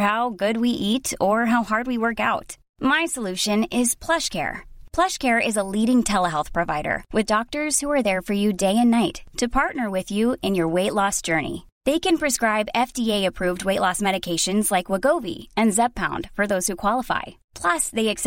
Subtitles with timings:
[0.00, 1.44] How good we ate our
[5.72, 10.32] leading ٹھہر health provider with doctor for you day and night to partner with you
[10.42, 11.56] in your weight loss journey
[11.86, 14.90] they can prescribe F T approved weight loss medication like
[15.22, 18.26] Wegovy and Zepbound for those who qualify plus they x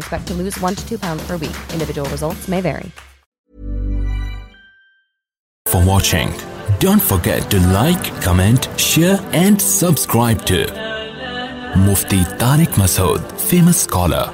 [0.00, 0.46] like
[5.70, 6.30] for watching.
[6.84, 10.60] Don't forget to like, comment, share, and subscribe to
[11.86, 14.26] Mufti Tariq Masood, famous scholar.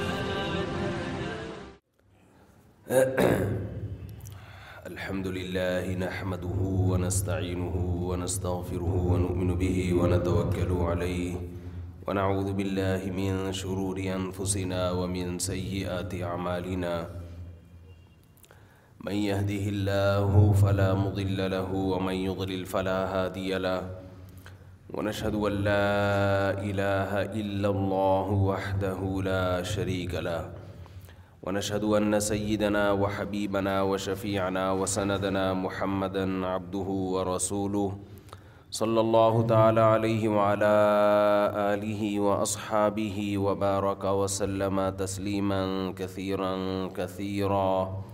[4.87, 11.35] الحمد لله نحمده ونستعينه ونستغفره ونؤمن به ونتوكل عليه
[12.07, 17.24] ونعوذ بالله من شرور انفسنا ومن سيئات اعمالنا
[19.05, 20.33] من يهده الله
[20.65, 23.83] فلا مضل له ومن يضلل فلا هادي له
[24.97, 25.93] ونشهد أن لا
[26.65, 30.49] إله إلا الله وحده لا شريك له
[31.45, 37.93] ونشهد أن سيدنا وحبيبنا وشفيعنا وسندنا محمدا عبده ورسوله
[38.71, 40.73] صلى الله تعالى عليه وعلى
[41.75, 46.53] آله وأصحابه وبارك وسلم تسليما كثيرا
[46.89, 48.05] كثيرا,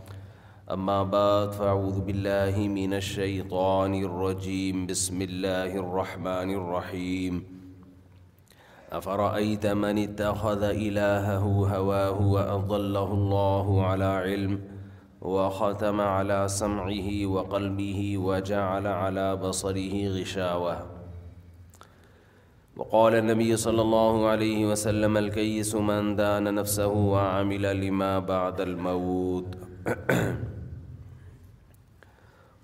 [0.73, 7.43] أما بعد فأعوذ بالله من الشيطان الرجيم بسم الله الرحمن الرحيم
[8.95, 11.43] أفرأيت من اتخذ إلهه
[11.77, 14.53] هواه وأضله الله على علم
[15.21, 20.77] وختم على سمعه وقلبه وجعل على بصره غشاوة
[22.77, 29.59] وقال النبي صلى الله عليه وسلم الكيس من دان نفسه وعمل لما بعد الموت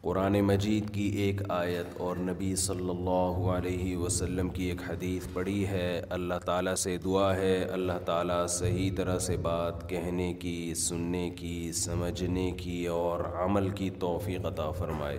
[0.06, 5.66] قرآن مجید کی ایک آیت اور نبی صلی اللہ علیہ وسلم کی ایک حدیث پڑھی
[5.66, 11.28] ہے اللہ تعالیٰ سے دعا ہے اللہ تعالیٰ صحیح طرح سے بات کہنے کی سننے
[11.38, 15.18] کی سمجھنے کی اور عمل کی توفیق عطا فرمائے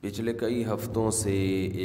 [0.00, 1.34] پچھلے کئی ہفتوں سے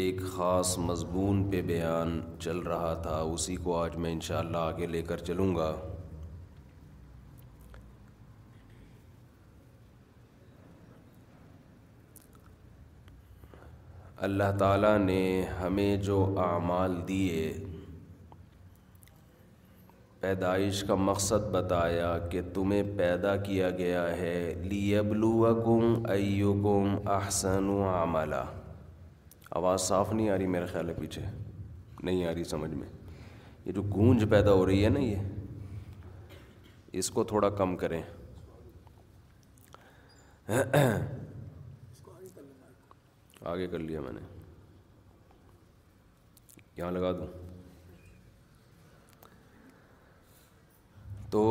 [0.03, 5.01] ایک خاص مضمون پہ بیان چل رہا تھا اسی کو آج میں انشاءاللہ آگے لے
[5.11, 5.71] کر چلوں گا
[14.25, 15.17] اللہ تعالیٰ نے
[15.59, 17.41] ہمیں جو اعمال دیے
[20.19, 24.37] پیدائش کا مقصد بتایا کہ تمہیں پیدا کیا گیا ہے
[24.71, 28.33] لیبلوکم ایوکم احسن آحسن
[29.57, 31.21] آواز صاف نہیں آ رہی میرے خیال ہے پیچھے
[32.03, 32.87] نہیں آ رہی سمجھ میں
[33.65, 38.01] یہ جو گونج پیدا ہو رہی ہے نا یہ اس کو تھوڑا کم کریں
[43.51, 44.19] آگے کر لیا میں نے
[46.77, 47.25] یہاں لگا دوں
[51.31, 51.41] تو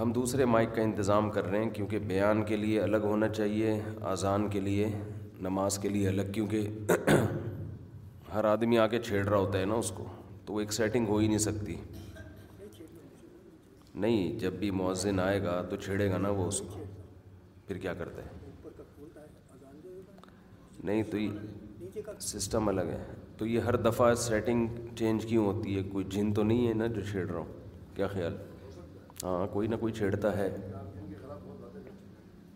[0.00, 3.80] ہم دوسرے مائک کا انتظام کر رہے ہیں کیونکہ بیان کے لیے الگ ہونا چاہیے
[4.12, 4.88] آزان کے لیے
[5.48, 7.10] نماز کے لیے الگ کیونکہ
[8.34, 10.04] ہر آدمی آ کے چھیڑ رہا ہوتا ہے نا اس کو
[10.46, 11.76] تو وہ ایک سیٹنگ ہو ہی نہیں سکتی
[14.04, 16.84] نہیں جب بھی مؤذن آئے گا تو چھیڑے گا نا وہ اس کو
[17.66, 18.43] پھر کیا کرتا ہے
[20.84, 23.04] نہیں تو یہ سسٹم الگ ہے
[23.36, 24.66] تو یہ ہر دفعہ سیٹنگ
[24.98, 28.06] چینج کیوں ہوتی ہے کوئی جن تو نہیں ہے نا جو چھیڑ رہا ہوں کیا
[28.14, 28.36] خیال
[29.22, 30.48] ہاں کوئی نہ کوئی چھیڑتا ہے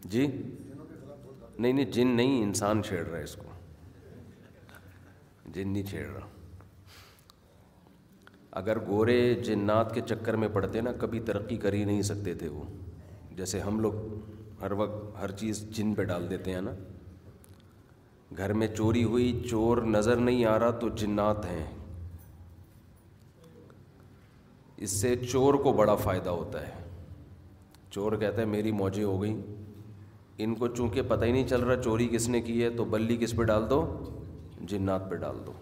[0.05, 3.47] جی نہیں نہیں جن نہیں انسان چھیڑ رہا ہے اس کو
[5.55, 6.27] جن نہیں چھیڑ رہا
[8.61, 9.17] اگر گورے
[9.47, 12.63] جنات کے چکر میں پڑتے نا کبھی ترقی کر ہی نہیں سکتے تھے وہ
[13.37, 13.93] جیسے ہم لوگ
[14.63, 16.73] ہر وقت ہر چیز جن پہ ڈال دیتے ہیں نا
[18.37, 21.65] گھر میں چوری ہوئی چور نظر نہیں آ رہا تو جنات ہیں
[24.85, 26.75] اس سے چور کو بڑا فائدہ ہوتا ہے
[27.91, 29.41] چور کہتا ہے میری موجیں ہو گئیں
[30.45, 33.17] ان کو چونکہ پتہ ہی نہیں چل رہا چوری کس نے کی ہے تو بلی
[33.21, 33.81] کس پہ ڈال دو
[34.71, 35.53] جنات پہ ڈال دو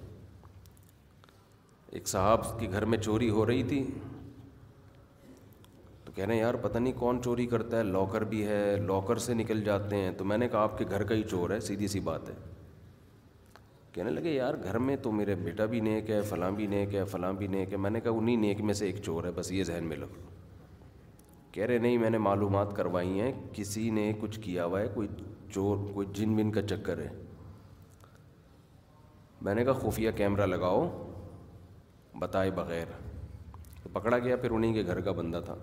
[1.96, 3.82] ایک صاحب کے گھر میں چوری ہو رہی تھی
[6.04, 9.16] تو کہہ رہے ہیں یار پتہ نہیں کون چوری کرتا ہے لاکر بھی ہے لاکر
[9.28, 11.60] سے نکل جاتے ہیں تو میں نے کہا آپ کے گھر کا ہی چور ہے
[11.70, 12.34] سیدھی سی بات ہے
[13.96, 17.04] کہنے لگے یار گھر میں تو میرے بیٹا بھی نیک ہے فلاں بھی نیک ہے
[17.10, 19.50] فلاں بھی نیک ہے میں نے کہا انہیں نیک میں سے ایک چور ہے بس
[19.52, 20.16] یہ ذہن میں لگ لو
[21.52, 25.08] کہہ رہے نہیں میں نے معلومات کروائی ہیں کسی نے کچھ کیا ہوا ہے کوئی
[25.52, 27.08] چور کوئی جن بن کا چکر ہے
[29.46, 30.86] میں نے کہا خفیہ کیمرہ لگاؤ
[32.20, 32.92] بتائے بغیر
[33.82, 35.54] تو پکڑا گیا پھر انہیں کے گھر کا بندہ تھا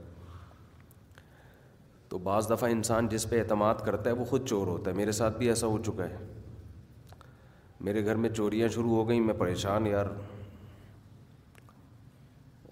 [2.10, 5.12] تو بعض دفعہ انسان جس پہ اعتماد کرتا ہے وہ خود چور ہوتا ہے میرے
[5.22, 6.18] ساتھ بھی ایسا ہو چکا ہے
[7.86, 10.06] میرے گھر میں چوریاں شروع ہو گئیں میں پریشان یار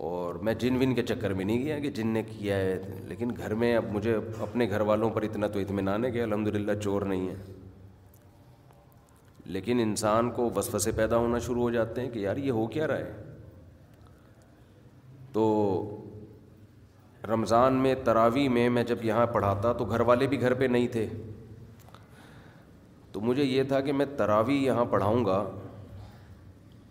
[0.09, 2.77] اور میں جن ون کے چکر میں نہیں گیا کہ جن نے کیا ہے
[3.07, 6.47] لیکن گھر میں اب مجھے اپنے گھر والوں پر اتنا تو اطمینان ہے کہ الحمد
[6.55, 7.35] للہ چور نہیں ہے
[9.55, 10.49] لیکن انسان کو
[10.83, 13.37] سے پیدا ہونا شروع ہو جاتے ہیں کہ یار یہ ہو کیا رہا ہے
[15.33, 15.45] تو
[17.33, 20.87] رمضان میں تراوی میں میں جب یہاں پڑھاتا تو گھر والے بھی گھر پہ نہیں
[20.95, 21.07] تھے
[23.13, 25.43] تو مجھے یہ تھا کہ میں تراوی یہاں پڑھاؤں گا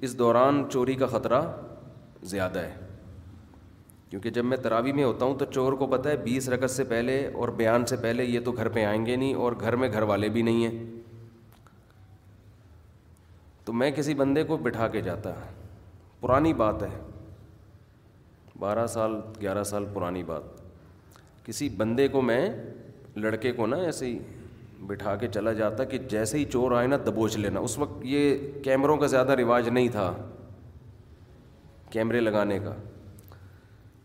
[0.07, 1.41] اس دوران چوری کا خطرہ
[2.33, 2.75] زیادہ ہے
[4.11, 6.85] کیونکہ جب میں تراوی میں ہوتا ہوں تو چور کو پتہ ہے بیس رکت سے
[6.95, 9.89] پہلے اور بیان سے پہلے یہ تو گھر پہ آئیں گے نہیں اور گھر میں
[9.93, 10.85] گھر والے بھی نہیں ہیں
[13.65, 15.33] تو میں کسی بندے کو بٹھا کے جاتا
[16.21, 16.99] پرانی بات ہے
[18.59, 20.61] بارہ سال گیارہ سال پرانی بات
[21.45, 22.49] کسی بندے کو میں
[23.17, 24.19] لڑکے کو نا ایسے ہی
[24.87, 28.37] بٹھا کے چلا جاتا کہ جیسے ہی چور آئے نا دبوچ لینا اس وقت یہ
[28.65, 30.13] کیمروں کا زیادہ رواج نہیں تھا
[31.93, 32.75] کیمرے لگانے کا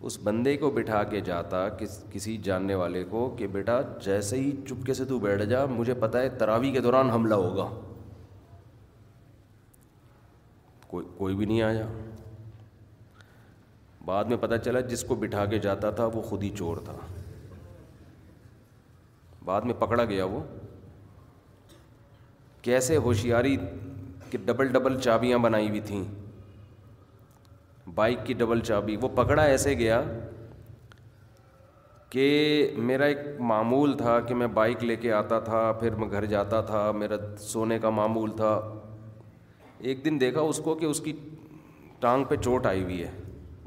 [0.08, 4.52] اس بندے کو بٹھا کے جاتا کس کسی جاننے والے کو کہ بیٹا جیسے ہی
[4.70, 7.70] چپکے سے تو بیٹھ جا مجھے پتا ہے تراوی کے دوران حملہ ہوگا
[10.88, 11.86] کوئی کوئی بھی نہیں آیا
[14.06, 16.98] بعد میں پتہ چلا جس کو بٹھا کے جاتا تھا وہ خود ہی چور تھا
[19.46, 20.40] بعد میں پکڑا گیا وہ
[22.68, 23.56] کیسے ہوشیاری
[24.30, 26.04] کی ڈبل ڈبل چابیاں بنائی ہوئی تھیں
[28.00, 30.02] بائک کی ڈبل چابی وہ پکڑا ایسے گیا
[32.10, 32.26] کہ
[32.88, 33.18] میرا ایک
[33.52, 37.16] معمول تھا کہ میں بائک لے کے آتا تھا پھر میں گھر جاتا تھا میرا
[37.52, 38.52] سونے کا معمول تھا
[39.92, 41.14] ایک دن دیکھا اس کو کہ اس کی
[42.00, 43.12] ٹانگ پہ چوٹ آئی ہوئی ہے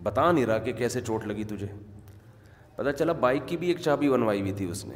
[0.02, 1.66] بتا نہیں رہا کہ کیسے چوٹ لگی تجھے
[2.76, 4.94] پتہ چلا بائک کی بھی ایک چابی بنوائی ہوئی تھی اس نے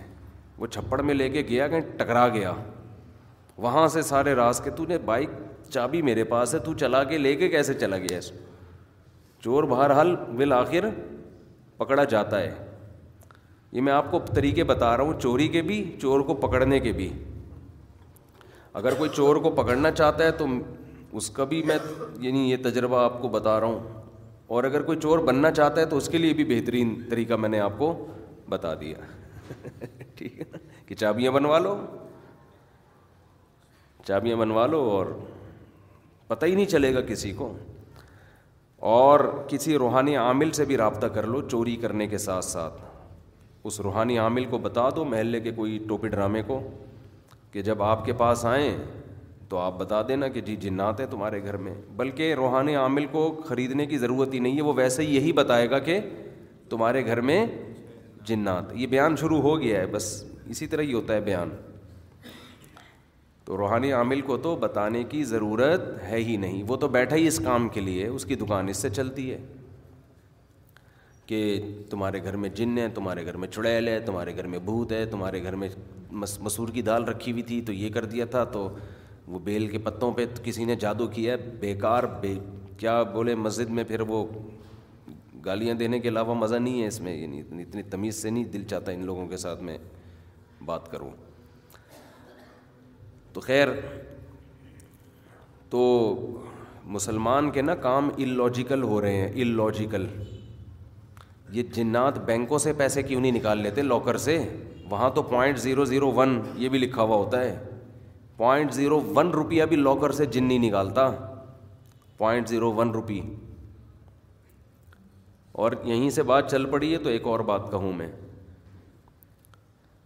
[0.58, 2.52] وہ چھپڑ میں لے کے گیا کہیں ٹکرا گیا
[3.66, 5.30] وہاں سے سارے راس کے تو نے بائک
[5.70, 8.32] چابی میرے پاس ہے تو چلا کے لے کے کیسے چلا گیا اس
[9.44, 10.88] چور بہرحال بالآخر
[11.76, 12.52] پکڑا جاتا ہے
[13.72, 16.92] یہ میں آپ کو طریقے بتا رہا ہوں چوری کے بھی چور کو پکڑنے کے
[16.92, 17.08] بھی
[18.80, 20.46] اگر کوئی چور کو پکڑنا چاہتا ہے تو
[21.18, 21.76] اس کا بھی میں
[22.20, 24.00] یعنی یہ تجربہ آپ کو بتا رہا ہوں
[24.56, 27.48] اور اگر کوئی چور بننا چاہتا ہے تو اس کے لیے بھی بہترین طریقہ میں
[27.48, 27.94] نے آپ کو
[28.48, 28.98] بتا دیا
[30.18, 30.44] ٹھیک ہے
[30.86, 31.76] کہ چابیاں بنوا لو
[34.06, 35.06] چابیاں بنوا لو اور
[36.28, 37.52] پتہ ہی نہیں چلے گا کسی کو
[38.94, 42.80] اور کسی روحانی عامل سے بھی رابطہ کر لو چوری کرنے کے ساتھ ساتھ
[43.70, 46.60] اس روحانی عامل کو بتا دو محلے کے کوئی ٹوپی ڈرامے کو
[47.52, 48.76] کہ جب آپ کے پاس آئیں
[49.48, 53.28] تو آپ بتا دینا کہ جی جنات ہیں تمہارے گھر میں بلکہ روحانی عامل کو
[53.46, 55.98] خریدنے کی ضرورت ہی نہیں ہے وہ ویسے ہی یہی بتائے گا کہ
[56.70, 57.44] تمہارے گھر میں
[58.26, 60.12] جنات یہ بیان شروع ہو گیا ہے بس
[60.50, 61.48] اسی طرح ہی ہوتا ہے بیان
[63.44, 67.26] تو روحانی عامل کو تو بتانے کی ضرورت ہے ہی نہیں وہ تو بیٹھا ہی
[67.28, 69.38] اس کام کے لیے اس کی دکان اس سے چلتی ہے
[71.26, 71.38] کہ
[71.90, 75.04] تمہارے گھر میں جن ہے تمہارے گھر میں چڑیل ہے تمہارے گھر میں بھوت ہے
[75.10, 75.68] تمہارے گھر میں
[76.46, 78.68] مسور کی دال رکھی ہوئی تھی تو یہ کر دیا تھا تو
[79.34, 81.74] وہ بیل کے پتوں پہ کسی نے جادو کیا ہے بے
[82.78, 84.24] کیا بولے مسجد میں پھر وہ
[85.46, 88.64] گالیاں دینے کے علاوہ مزہ نہیں ہے اس میں یعنی اتنی تمیز سے نہیں دل
[88.70, 89.76] چاہتا ان لوگوں کے ساتھ میں
[90.64, 91.10] بات کروں
[93.32, 93.68] تو خیر
[95.70, 95.80] تو
[96.96, 100.06] مسلمان کے نا کام ال لاجیکل ہو رہے ہیں ال لاجیکل
[101.52, 104.38] یہ جنات بینکوں سے پیسے کیوں نہیں نکال لیتے لاکر سے
[104.90, 107.54] وہاں تو پوائنٹ زیرو زیرو ون یہ بھی لکھا ہوا ہوتا ہے
[108.36, 111.08] پوائنٹ زیرو ون روپیہ بھی لاکر سے جن نہیں نکالتا
[112.18, 113.20] پوائنٹ زیرو ون روپی
[115.60, 118.10] اور یہیں سے بات چل پڑی ہے تو ایک اور بات کہوں میں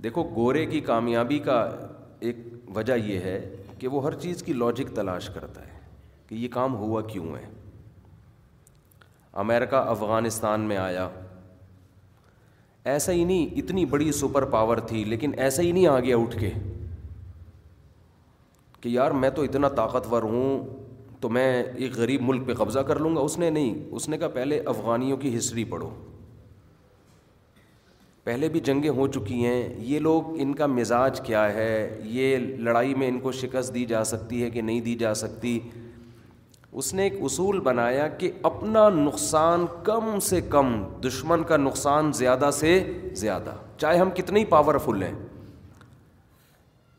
[0.03, 1.61] دیکھو گورے کی کامیابی کا
[2.29, 2.37] ایک
[2.77, 3.39] وجہ یہ ہے
[3.79, 5.79] کہ وہ ہر چیز کی لاجک تلاش کرتا ہے
[6.29, 7.45] کہ یہ کام ہوا کیوں ہے
[9.45, 11.09] امریکہ افغانستان میں آیا
[12.93, 16.51] ایسا ہی نہیں اتنی بڑی سپر پاور تھی لیکن ایسا ہی نہیں آگیا اٹھ کے
[18.81, 20.65] کہ یار میں تو اتنا طاقتور ہوں
[21.21, 21.45] تو میں
[21.85, 24.61] ایک غریب ملک پہ قبضہ کر لوں گا اس نے نہیں اس نے کہا پہلے
[24.75, 25.91] افغانیوں کی ہسٹری پڑھو
[28.25, 32.37] پہلے بھی جنگیں ہو چکی ہیں یہ لوگ ان کا مزاج کیا ہے یہ
[32.69, 35.59] لڑائی میں ان کو شکست دی جا سکتی ہے کہ نہیں دی جا سکتی
[36.81, 40.73] اس نے ایک اصول بنایا کہ اپنا نقصان کم سے کم
[41.07, 42.73] دشمن کا نقصان زیادہ سے
[43.21, 45.15] زیادہ چاہے ہم کتنے پاورفل ہیں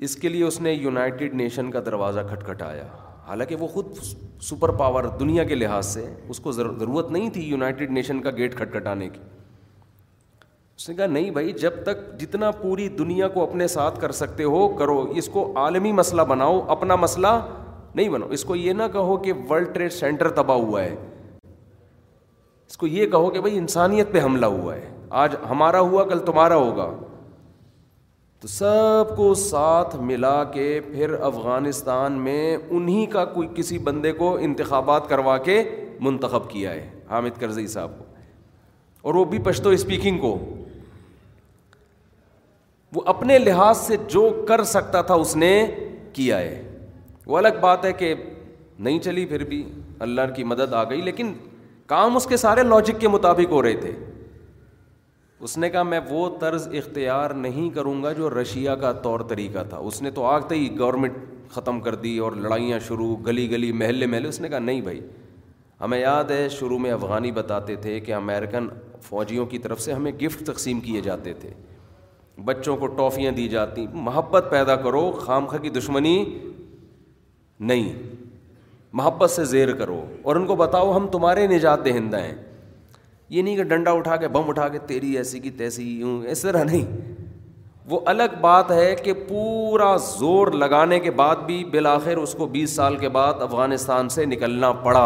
[0.08, 2.86] اس کے لیے اس نے یونائٹیڈ نیشن کا دروازہ کھٹکھٹایا
[3.27, 3.86] حالانکہ وہ خود
[4.50, 6.03] سپر پاور دنیا کے لحاظ سے
[6.34, 9.19] اس کو ضرورت نہیں تھی یونائٹڈ نیشن کا گیٹ کھٹکھٹانے کی
[10.77, 14.43] اس نے کہا نہیں بھائی جب تک جتنا پوری دنیا کو اپنے ساتھ کر سکتے
[14.55, 17.27] ہو کرو اس کو عالمی مسئلہ بناؤ اپنا مسئلہ
[17.96, 20.96] نہیں بناؤ اس کو یہ نہ کہو کہ ورلڈ ٹریڈ سینٹر تباہ ہوا ہے
[22.69, 24.89] اس کو یہ کہو کہ بھائی انسانیت پہ حملہ ہوا ہے
[25.24, 26.89] آج ہمارا ہوا کل تمہارا ہوگا
[28.41, 34.34] تو سب کو ساتھ ملا کے پھر افغانستان میں انہی کا کوئی کسی بندے کو
[34.48, 35.56] انتخابات کروا کے
[36.08, 38.06] منتخب کیا ہے حامد کرزئی صاحب کو
[39.08, 40.38] اور وہ بھی پشتو اسپیکنگ کو
[42.96, 45.51] وہ اپنے لحاظ سے جو کر سکتا تھا اس نے
[46.13, 46.62] کیا ہے
[47.27, 48.13] وہ الگ بات ہے کہ
[48.79, 49.63] نہیں چلی پھر بھی
[50.08, 51.34] اللہ کی مدد آ گئی لیکن
[51.96, 53.91] کام اس کے سارے لاجک کے مطابق ہو رہے تھے
[55.46, 59.63] اس نے کہا میں وہ طرز اختیار نہیں کروں گا جو رشیا کا طور طریقہ
[59.70, 61.13] تھا اس نے تو آگتے ہی گورنمنٹ
[61.51, 65.00] ختم کر دی اور لڑائیاں شروع گلی گلی محلے محلے اس نے کہا نہیں بھائی
[65.82, 68.67] ہمیں یاد ہے شروع میں افغانی بتاتے تھے کہ امیرکن
[69.10, 71.50] فوجیوں کی طرف سے ہمیں گفٹ تقسیم کیے جاتے تھے
[72.46, 76.17] بچوں کو ٹافیاں دی جاتی محبت پیدا کرو خام کی دشمنی
[77.72, 77.91] نہیں
[78.94, 82.36] محبت سے زیر کرو اور ان کو بتاؤ ہم تمہارے نجات دہندہ ہیں
[83.29, 86.41] یہ نہیں کہ ڈنڈا اٹھا کے بم اٹھا کے تیری ایسی کی تیسی یوں اس
[86.41, 87.15] طرح نہیں
[87.89, 92.72] وہ الگ بات ہے کہ پورا زور لگانے کے بعد بھی بالآخر اس کو بیس
[92.75, 95.05] سال کے بعد افغانستان سے نکلنا پڑا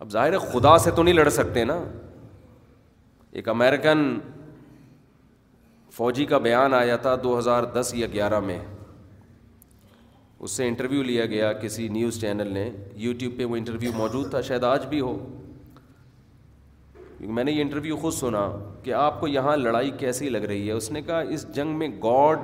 [0.00, 1.78] اب ظاہر ہے خدا سے تو نہیں لڑ سکتے نا
[3.40, 4.04] ایک امیرکن
[5.96, 8.58] فوجی کا بیان آیا تھا دو ہزار دس یا گیارہ میں
[10.38, 12.70] اس سے انٹرویو لیا گیا کسی نیوز چینل نے
[13.06, 15.16] یوٹیوب پہ وہ انٹرویو موجود تھا شاید آج بھی ہو
[17.28, 18.48] میں نے یہ انٹرویو خود سنا
[18.82, 21.88] کہ آپ کو یہاں لڑائی کیسی لگ رہی ہے اس نے کہا اس جنگ میں
[22.04, 22.40] گاڈ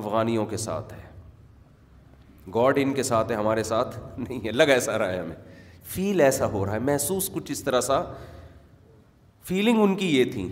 [0.00, 1.04] افغانیوں کے ساتھ ہے
[2.54, 5.34] گاڈ ان کے ساتھ ہے ہمارے ساتھ نہیں ہے لگ ایسا رہا ہے ہمیں
[5.94, 8.02] فیل ایسا ہو رہا ہے محسوس کچھ اس طرح سا
[9.48, 10.46] فیلنگ ان کی یہ تھی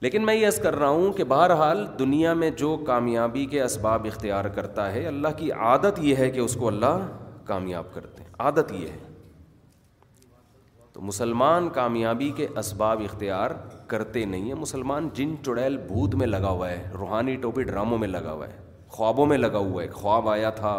[0.00, 4.06] لیکن میں یہ عرض کر رہا ہوں کہ بہرحال دنیا میں جو کامیابی کے اسباب
[4.12, 7.06] اختیار کرتا ہے اللہ کی عادت یہ ہے کہ اس کو اللہ
[7.46, 9.09] کامیاب کرتے ہیں عادت یہ ہے
[11.00, 13.50] تو مسلمان کامیابی کے اسباب اختیار
[13.88, 18.08] کرتے نہیں ہیں مسلمان جن چڑیل بھوت میں لگا ہوا ہے روحانی ٹوپی ڈراموں میں
[18.08, 18.56] لگا ہوا ہے
[18.96, 20.72] خوابوں میں لگا ہوا ہے خواب آیا تھا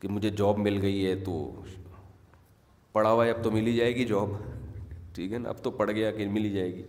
[0.00, 1.34] کہ مجھے جاب مل گئی ہے تو
[2.92, 4.30] پڑھا ہوا ہے اب تو ملی جائے گی جاب
[5.14, 6.82] ٹھیک ہے نا اب تو پڑ گیا کہ ملی جائے گی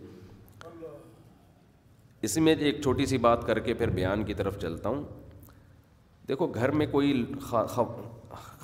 [2.28, 5.02] اسی میں ایک چھوٹی سی بات کر کے پھر بیان کی طرف چلتا ہوں
[6.28, 7.24] دیکھو گھر میں کوئی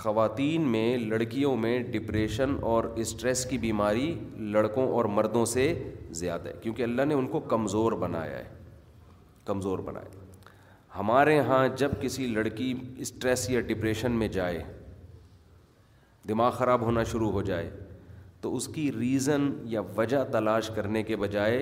[0.02, 4.12] خواتین میں لڑکیوں میں ڈپریشن اور اسٹریس کی بیماری
[4.52, 5.64] لڑکوں اور مردوں سے
[6.20, 8.44] زیادہ ہے کیونکہ اللہ نے ان کو کمزور بنایا ہے
[9.46, 10.04] کمزور ہے
[10.98, 12.72] ہمارے یہاں جب کسی لڑکی
[13.06, 14.62] اسٹریس یا ڈپریشن میں جائے
[16.28, 17.68] دماغ خراب ہونا شروع ہو جائے
[18.40, 21.58] تو اس کی ریزن یا وجہ تلاش کرنے کے بجائے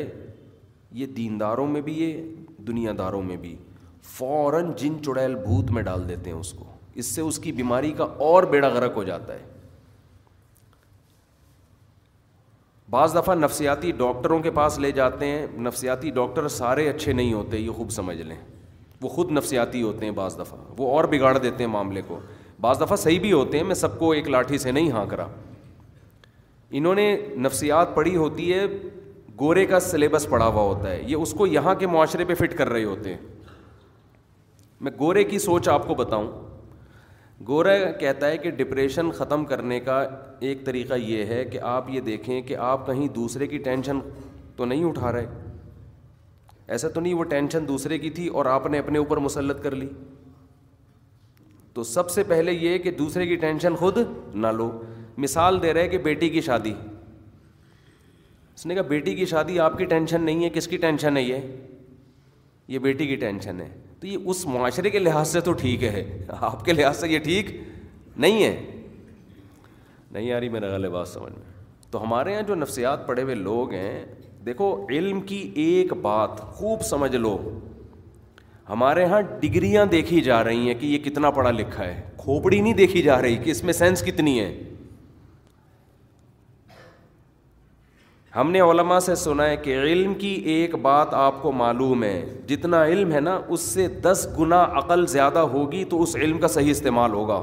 [1.00, 2.26] یہ دینداروں میں بھی ہے
[2.66, 3.54] دنیا داروں میں بھی
[4.14, 6.64] فوراً جن چڑیل بھوت میں ڈال دیتے ہیں اس کو
[7.00, 9.44] اس سے اس کی بیماری کا اور بیڑا غرق ہو جاتا ہے
[12.90, 17.58] بعض دفعہ نفسیاتی ڈاکٹروں کے پاس لے جاتے ہیں نفسیاتی ڈاکٹر سارے اچھے نہیں ہوتے
[17.58, 18.36] یہ خوب سمجھ لیں
[19.00, 22.18] وہ خود نفسیاتی ہوتے ہیں بعض دفعہ وہ اور بگاڑ دیتے ہیں معاملے کو
[22.60, 25.28] بعض دفعہ صحیح بھی ہوتے ہیں میں سب کو ایک لاٹھی سے نہیں رہا
[26.78, 28.64] انہوں نے نفسیات پڑھی ہوتی ہے
[29.40, 32.56] گورے کا سلیبس پڑھا ہوا ہوتا ہے یہ اس کو یہاں کے معاشرے پہ فٹ
[32.58, 33.18] کر رہے ہوتے ہیں
[34.80, 36.26] میں گورے کی سوچ آپ کو بتاؤں
[37.48, 39.98] گورا کہتا ہے کہ ڈپریشن ختم کرنے کا
[40.48, 43.98] ایک طریقہ یہ ہے کہ آپ یہ دیکھیں کہ آپ کہیں دوسرے کی ٹینشن
[44.56, 45.26] تو نہیں اٹھا رہے
[46.74, 49.74] ایسا تو نہیں وہ ٹینشن دوسرے کی تھی اور آپ نے اپنے اوپر مسلط کر
[49.74, 49.88] لی
[51.74, 53.98] تو سب سے پہلے یہ کہ دوسرے کی ٹینشن خود
[54.34, 54.70] نہ لو
[55.24, 56.72] مثال دے رہے کہ بیٹی کی شادی
[58.54, 61.22] اس نے کہا بیٹی کی شادی آپ کی ٹینشن نہیں ہے کس کی ٹینشن ہے
[61.22, 61.46] یہ
[62.74, 63.68] یہ بیٹی کی ٹینشن ہے
[64.00, 66.02] تو یہ اس معاشرے کے لحاظ سے تو ٹھیک ہے
[66.38, 67.50] آپ کے لحاظ سے یہ ٹھیک
[68.24, 68.50] نہیں ہے
[70.10, 71.44] نہیں یاری میرا غلط بات سمجھ میں
[71.90, 74.04] تو ہمارے یہاں جو نفسیات پڑھے ہوئے لوگ ہیں
[74.46, 77.36] دیکھو علم کی ایک بات خوب سمجھ لو
[78.68, 82.74] ہمارے یہاں ڈگریاں دیکھی جا رہی ہیں کہ یہ کتنا پڑھا لکھا ہے کھوپڑی نہیں
[82.82, 84.52] دیکھی جا رہی کہ اس میں سینس کتنی ہے
[88.36, 92.22] ہم نے علماء سے سنا ہے کہ علم کی ایک بات آپ کو معلوم ہے
[92.46, 96.48] جتنا علم ہے نا اس سے دس گنا عقل زیادہ ہوگی تو اس علم کا
[96.56, 97.40] صحیح استعمال ہوگا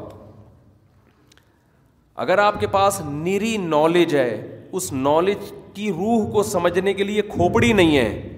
[2.25, 4.29] اگر آپ کے پاس نیری نالج ہے
[4.79, 8.37] اس نالج کی روح کو سمجھنے کے لیے کھوپڑی نہیں ہے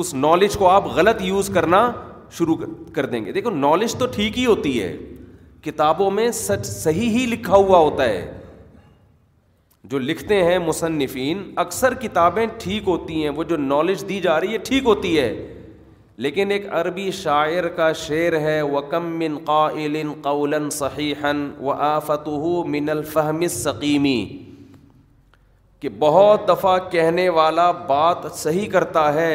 [0.00, 1.90] اس نالج کو آپ غلط یوز کرنا
[2.38, 2.56] شروع
[2.94, 4.96] کر دیں گے دیکھو نالج تو ٹھیک ہی ہوتی ہے
[5.64, 8.26] کتابوں میں سچ صحیح ہی لکھا ہوا ہوتا ہے
[9.90, 14.52] جو لکھتے ہیں مصنفین اکثر کتابیں ٹھیک ہوتی ہیں وہ جو نالج دی جا رہی
[14.52, 15.28] ہے ٹھیک ہوتی ہے
[16.24, 21.24] لیکن ایک عربی شاعر کا شعر ہے وکم من قائل قول صحیح
[21.60, 22.28] و آفت
[22.76, 24.18] من الفہم السقیمی
[25.80, 29.32] کہ بہت دفعہ کہنے والا بات صحیح کرتا ہے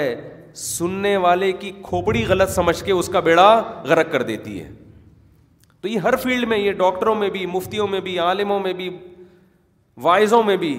[0.64, 3.50] سننے والے کی کھوپڑی غلط سمجھ کے اس کا بیڑا
[3.88, 4.68] غرق کر دیتی ہے
[5.82, 8.90] تو یہ ہر فیلڈ میں یہ ڈاکٹروں میں بھی مفتیوں میں بھی عالموں میں بھی
[10.04, 10.74] وائزوں میں بھی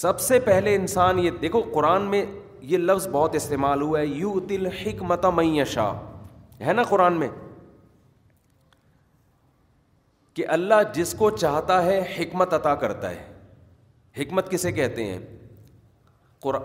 [0.00, 2.24] سب سے پہلے انسان یہ دیکھو قرآن میں
[2.72, 5.88] یہ لفظ بہت استعمال ہوا ہے یو تل حکمت معیشہ
[6.66, 7.28] ہے نا قرآن میں
[10.34, 13.24] کہ اللہ جس کو چاہتا ہے حکمت عطا کرتا ہے
[14.20, 15.18] حکمت کسے کہتے ہیں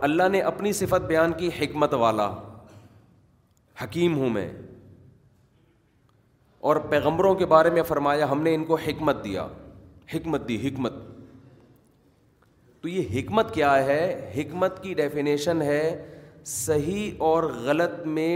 [0.08, 2.28] اللہ نے اپنی صفت بیان کی حکمت والا
[3.82, 4.48] حکیم ہوں میں
[6.70, 9.48] اور پیغمبروں کے بارے میں فرمایا ہم نے ان کو حکمت دیا
[10.14, 10.94] حکمت دی حکمت
[12.82, 14.02] تو یہ حکمت کیا ہے
[14.36, 15.82] حکمت کی ڈیفینیشن ہے
[16.52, 18.34] صحیح اور غلط میں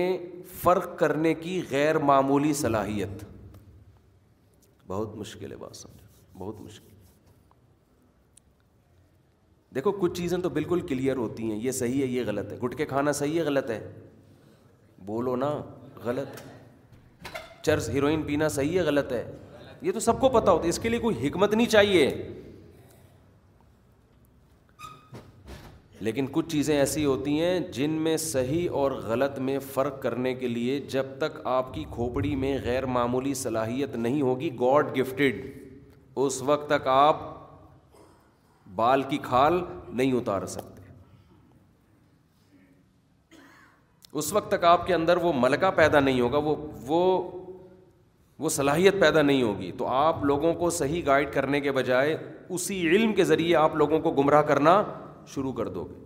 [0.61, 3.23] فرق کرنے کی غیر معمولی صلاحیت
[4.87, 6.03] بہت مشکل ہے بات سمجھ
[6.37, 6.93] بہت مشکل
[9.75, 12.85] دیکھو کچھ چیزیں تو بالکل کلیئر ہوتی ہیں یہ صحیح ہے یہ غلط ہے گٹکے
[12.95, 13.79] کھانا صحیح ہے غلط ہے
[15.05, 15.51] بولو نا
[16.03, 16.53] غلط ہے
[17.65, 19.23] چرس ہیروئن پینا صحیح ہے غلط ہے
[19.85, 22.05] یہ تو سب کو پتا ہوتا ہے اس کے لیے کوئی حکمت نہیں چاہیے
[26.05, 30.47] لیکن کچھ چیزیں ایسی ہوتی ہیں جن میں صحیح اور غلط میں فرق کرنے کے
[30.47, 35.39] لیے جب تک آپ کی کھوپڑی میں غیر معمولی صلاحیت نہیں ہوگی گاڈ گفٹڈ
[36.25, 37.23] اس وقت تک آپ
[38.81, 39.61] بال کی کھال
[39.99, 40.73] نہیں اتار سکتے
[44.21, 46.55] اس وقت تک آپ کے اندر وہ ملکہ پیدا نہیں ہوگا وہ
[46.91, 47.01] وہ
[48.39, 52.15] وہ صلاحیت پیدا نہیں ہوگی تو آپ لوگوں کو صحیح گائڈ کرنے کے بجائے
[52.55, 54.81] اسی علم کے ذریعے آپ لوگوں کو گمراہ کرنا
[55.33, 56.03] شروع کر دو گے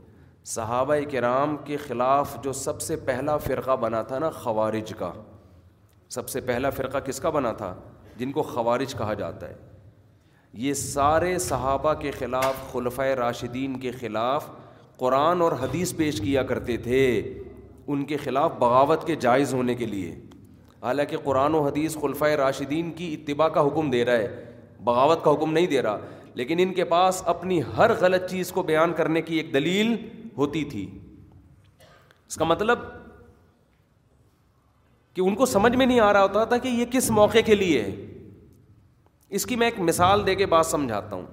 [0.49, 5.11] صحابہ کرام کے خلاف جو سب سے پہلا فرقہ بنا تھا نا خوارج کا
[6.15, 7.73] سب سے پہلا فرقہ کس کا بنا تھا
[8.17, 9.55] جن کو خوارج کہا جاتا ہے
[10.65, 14.49] یہ سارے صحابہ کے خلاف خلف راشدین کے خلاف
[14.99, 17.05] قرآن اور حدیث پیش کیا کرتے تھے
[17.87, 20.15] ان کے خلاف بغاوت کے جائز ہونے کے لیے
[20.81, 24.45] حالانکہ قرآن و حدیث خلفۂ راشدین کی اتباع کا حکم دے رہا ہے
[24.83, 25.97] بغاوت کا حکم نہیں دے رہا
[26.41, 29.93] لیکن ان کے پاس اپنی ہر غلط چیز کو بیان کرنے کی ایک دلیل
[30.37, 30.85] ہوتی تھی
[32.27, 32.79] اس کا مطلب
[35.13, 37.55] کہ ان کو سمجھ میں نہیں آ رہا ہوتا تھا کہ یہ کس موقع کے
[37.55, 37.95] لیے ہے
[39.37, 41.25] اس کی میں ایک مثال دے کے بات سمجھاتا ہوں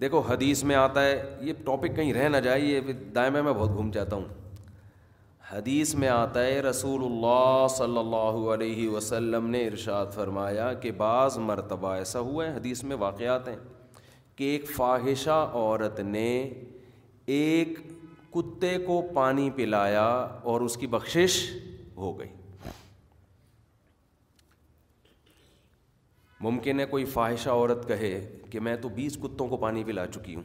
[0.00, 3.70] دیکھو حدیث میں آتا ہے یہ ٹاپک کہیں رہ نہ جائے یہ دائیں میں بہت
[3.74, 4.24] گھوم جاتا ہوں
[5.52, 11.36] حدیث میں آتا ہے رسول اللہ صلی اللہ علیہ وسلم نے ارشاد فرمایا کہ بعض
[11.38, 13.56] مرتبہ ایسا ہوا ہے حدیث میں واقعات ہیں
[14.36, 16.26] کہ ایک فاحشہ عورت نے
[17.36, 17.78] ایک
[18.32, 20.06] کتے کو پانی پلایا
[20.50, 21.38] اور اس کی بخشش
[21.96, 22.28] ہو گئی
[26.48, 28.12] ممکن ہے کوئی فواہشہ عورت کہے
[28.50, 30.42] کہ میں تو بیس کتوں کو پانی پلا چکی ہوں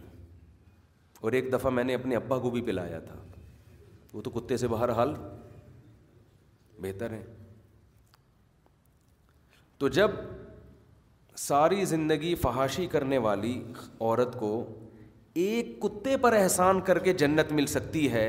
[1.21, 3.15] اور ایک دفعہ میں نے اپنے ابا کو بھی پلایا تھا
[4.13, 5.13] وہ تو کتے سے باہر حال
[6.81, 7.23] بہتر ہیں
[9.79, 10.11] تو جب
[11.37, 13.61] ساری زندگی فحاشی کرنے والی
[13.99, 14.49] عورت کو
[15.43, 18.27] ایک کتے پر احسان کر کے جنت مل سکتی ہے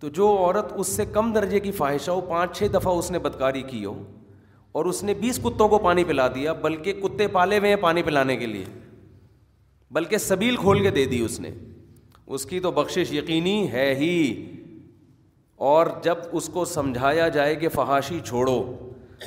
[0.00, 3.18] تو جو عورت اس سے کم درجے کی فواہش ہو پانچ چھ دفعہ اس نے
[3.26, 3.94] بدکاری کی ہو
[4.80, 8.02] اور اس نے بیس کتوں کو پانی پلا دیا بلکہ کتے پالے ہوئے ہیں پانی
[8.02, 8.64] پلانے کے لیے
[9.98, 11.50] بلکہ سبیل کھول کے دے دی اس نے
[12.34, 14.10] اس کی تو بخشش یقینی ہے ہی
[15.70, 18.54] اور جب اس کو سمجھایا جائے کہ فحاشی چھوڑو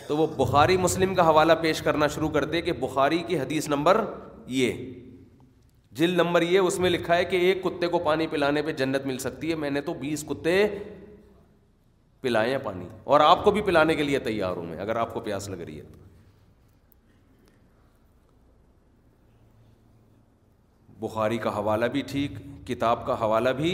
[0.07, 3.67] تو وہ بخاری مسلم کا حوالہ پیش کرنا شروع کر دے کہ بخاری کی حدیث
[3.69, 3.99] نمبر
[4.55, 4.81] یہ
[5.99, 9.05] جل نمبر یہ اس میں لکھا ہے کہ ایک کتے کو پانی پلانے پہ جنت
[9.05, 10.55] مل سکتی ہے میں نے تو بیس کتے
[12.21, 15.13] پلائے ہیں پانی اور آپ کو بھی پلانے کے لیے تیار ہوں میں اگر آپ
[15.13, 15.85] کو پیاس لگ رہی ہے
[21.05, 23.73] بخاری کا حوالہ بھی ٹھیک کتاب کا حوالہ بھی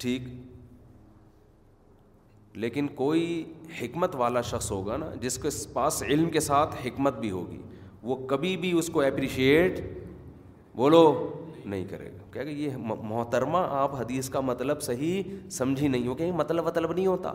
[0.00, 0.22] ٹھیک
[2.62, 3.22] لیکن کوئی
[3.80, 7.58] حکمت والا شخص ہوگا نا جس کے پاس علم کے ساتھ حکمت بھی ہوگی
[8.10, 9.80] وہ کبھی بھی اس کو اپریشیٹ
[10.76, 11.02] بولو
[11.64, 12.76] نہیں کرے گا کیا کہ یہ
[13.10, 15.22] محترمہ آپ حدیث کا مطلب صحیح
[15.58, 17.32] سمجھی نہیں ہو کہ مطلب مطلب نہیں ہوتا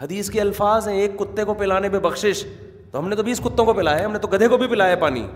[0.00, 2.44] حدیث کے الفاظ ہیں ایک کتے کو پلانے پہ بخشش
[2.90, 4.96] تو ہم نے تو بیس کتوں کو پلایا ہم نے تو گدھے کو بھی پلایا
[5.00, 5.26] پانی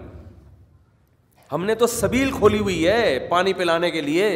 [1.52, 4.32] ہم نے تو سبیل کھولی ہوئی ہے پانی پلانے کے لیے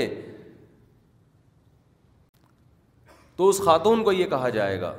[3.37, 4.93] تو اس خاتون کو یہ کہا جائے گا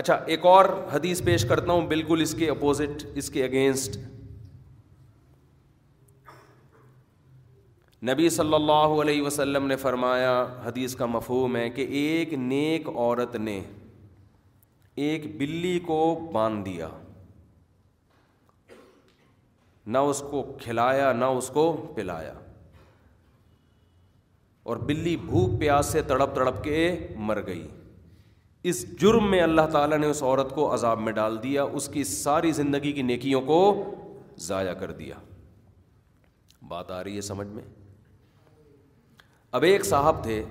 [0.00, 3.96] اچھا ایک اور حدیث پیش کرتا ہوں بالکل اس کے اپوزٹ اس کے اگینسٹ
[8.10, 10.34] نبی صلی اللہ علیہ وسلم نے فرمایا
[10.64, 13.60] حدیث کا مفہوم ہے کہ ایک نیک عورت نے
[15.06, 15.98] ایک بلی کو
[16.32, 16.88] باندھ دیا
[19.94, 22.32] نہ اس کو کھلایا نہ اس کو پلایا
[24.70, 26.76] اور بلی بھوک پیاس سے تڑپ تڑپ کے
[27.28, 27.66] مر گئی
[28.70, 32.04] اس جرم میں اللہ تعالیٰ نے اس عورت کو عذاب میں ڈال دیا اس کی
[32.10, 33.56] ساری زندگی کی نیکیوں کو
[34.46, 35.14] ضائع کر دیا
[36.68, 37.62] بات آ رہی ہے سمجھ میں
[39.58, 40.42] اب ایک صاحب تھے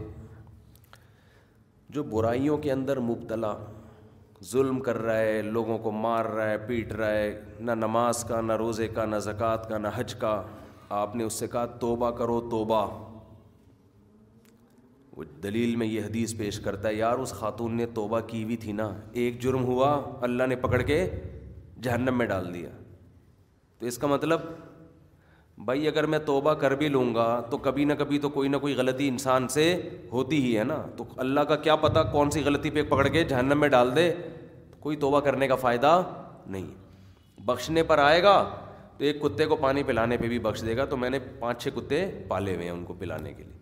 [1.98, 3.54] جو برائیوں کے اندر مبتلا
[4.52, 7.32] ظلم کر رہا ہے لوگوں کو مار رہا ہے پیٹ رہا ہے
[7.70, 10.42] نہ نماز کا نہ روزے کا نہ زکوٰۃ کا نہ حج کا
[11.04, 12.86] آپ نے اس سے کہا توبہ کرو توبہ
[15.20, 18.58] وہ دلیل میں یہ حدیث پیش کرتا ہے یار اس خاتون نے توبہ کی ہوئی
[18.58, 18.86] تھی نا
[19.24, 19.90] ایک جرم ہوا
[20.28, 20.98] اللہ نے پکڑ کے
[21.88, 22.70] جہنم میں ڈال دیا
[23.80, 24.42] تو اس کا مطلب
[25.68, 28.58] بھائی اگر میں توبہ کر بھی لوں گا تو کبھی نہ کبھی تو کوئی نہ
[28.66, 29.66] کوئی غلطی انسان سے
[30.12, 33.24] ہوتی ہی ہے نا تو اللہ کا کیا پتہ کون سی غلطی پہ پکڑ کے
[33.36, 34.10] جہنم میں ڈال دے
[34.86, 35.92] کوئی توبہ کرنے کا فائدہ
[36.56, 36.68] نہیں
[37.50, 38.38] بخشنے پر آئے گا
[38.98, 41.62] تو ایک کتے کو پانی پلانے پہ بھی بخش دے گا تو میں نے پانچ
[41.64, 43.59] چھ کتے پالے ہوئے ہیں ان کو پلانے کے لیے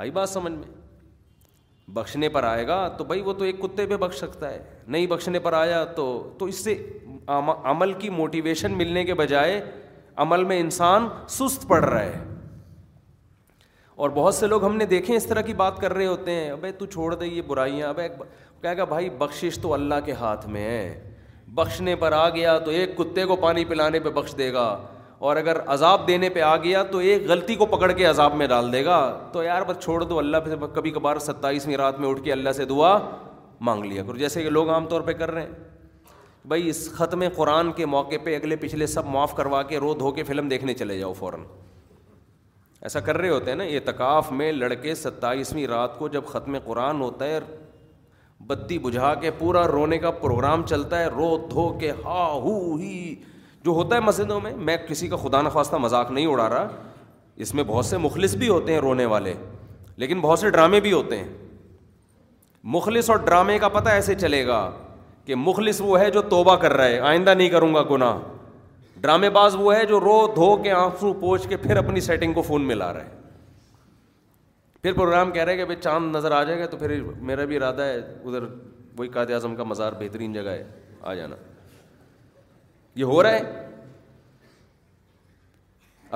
[0.00, 3.96] آئی بات سمجھ میں بخشنے پر آئے گا تو بھائی وہ تو ایک کتے پہ
[4.02, 4.62] بخش سکتا ہے
[4.94, 6.04] نہیں بخشنے پر آیا تو
[6.38, 6.74] تو اس سے
[7.72, 9.60] عمل کی موٹیویشن ملنے کے بجائے
[10.24, 11.08] عمل میں انسان
[11.38, 12.20] سست پڑ رہا ہے
[14.04, 16.50] اور بہت سے لوگ ہم نے دیکھے اس طرح کی بات کر رہے ہوتے ہیں
[16.50, 17.92] ابے تو چھوڑ دے یہ برائیاں
[18.62, 21.12] کہے گا بھائی بخشش تو اللہ کے ہاتھ میں ہے
[21.60, 24.68] بخشنے پر آ گیا تو ایک کتے کو پانی پلانے پہ بخش دے گا
[25.28, 28.46] اور اگر عذاب دینے پہ آ گیا تو ایک غلطی کو پکڑ کے عذاب میں
[28.48, 28.96] ڈال دے گا
[29.32, 32.52] تو یار بس چھوڑ دو اللہ پھر کبھی کبھار ستائیسویں رات میں اٹھ کے اللہ
[32.56, 32.96] سے دعا
[33.68, 37.22] مانگ لیا کرو جیسے کہ لوگ عام طور پہ کر رہے ہیں بھائی اس ختم
[37.36, 40.74] قرآن کے موقع پہ اگلے پچھلے سب معاف کروا کے رو دھو کے فلم دیکھنے
[40.74, 41.40] چلے جاؤ فوراً
[42.88, 47.00] ایسا کر رہے ہوتے ہیں نا اعتکاف میں لڑکے ستائیسویں رات کو جب ختم قرآن
[47.00, 47.38] ہوتا ہے
[48.46, 53.00] بتی بجھا کے پورا رونے کا پروگرام چلتا ہے رو دھو کے ہا ہو ہی
[53.64, 56.68] جو ہوتا ہے مسجدوں میں میں کسی کا خدا نخواستہ مذاق نہیں اڑا رہا
[57.44, 59.32] اس میں بہت سے مخلص بھی ہوتے ہیں رونے والے
[60.02, 61.28] لیکن بہت سے ڈرامے بھی ہوتے ہیں
[62.76, 64.60] مخلص اور ڈرامے کا پتہ ایسے چلے گا
[65.24, 68.18] کہ مخلص وہ ہے جو توبہ کر رہا ہے آئندہ نہیں کروں گا گناہ
[69.00, 72.42] ڈرامے باز وہ ہے جو رو دھو کے آنسو پوچھ کے پھر اپنی سیٹنگ کو
[72.46, 73.18] فون میں لا رہا ہے
[74.82, 77.44] پھر پروگرام کہہ رہے ہیں کہ بھائی چاند نظر آ جائے گا تو پھر میرا
[77.52, 78.44] بھی ارادہ ہے ادھر
[78.98, 80.64] وہی قائد اعظم کا مزار بہترین جگہ ہے
[81.02, 81.36] آ جانا
[82.94, 83.68] یہ ہو رہا ہے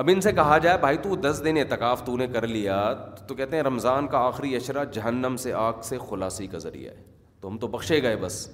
[0.03, 2.75] اب ان سے کہا جائے بھائی تو دس دن اعتکاف تو نے کر لیا
[3.27, 7.03] تو کہتے ہیں رمضان کا آخری اشرا جہنم سے آگ سے خلاصی کا ذریعہ ہے
[7.41, 8.47] تو ہم تو بخشے گئے بس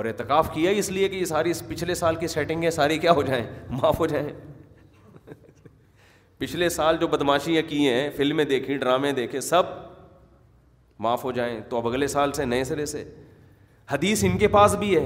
[0.00, 3.12] اور اعتکاف کیا اس لیے کہ یہ ساری پچھلے سال کی سیٹنگ ہے ساری کیا
[3.16, 4.28] ہو جائیں معاف ہو جائیں
[6.38, 9.62] پچھلے سال جو بدماشیاں کی ہیں فلمیں دیکھی ڈرامے دیکھے سب
[11.06, 13.04] معاف ہو جائیں تو اب اگلے سال سے نئے سرے سے
[13.92, 15.04] حدیث ان کے پاس بھی ہے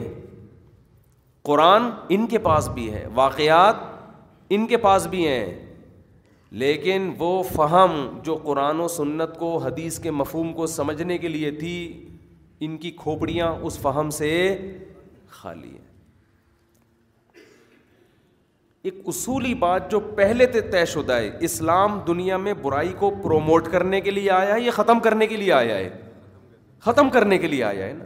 [1.47, 1.83] قرآن
[2.15, 3.83] ان کے پاس بھی ہے واقعات
[4.57, 5.47] ان کے پاس بھی ہیں
[6.63, 7.91] لیکن وہ فہم
[8.25, 11.75] جو قرآن و سنت کو حدیث کے مفہوم کو سمجھنے کے لیے تھی
[12.67, 14.31] ان کی کھوپڑیاں اس فہم سے
[15.39, 15.85] خالی ہیں
[18.89, 23.69] ایک اصولی بات جو پہلے تھے طے شدہ ہے اسلام دنیا میں برائی کو پروموٹ
[23.71, 25.89] کرنے کے لیے آیا ہے یا ختم کرنے کے لیے آیا ہے
[26.87, 28.05] ختم کرنے کے لیے آیا ہے نا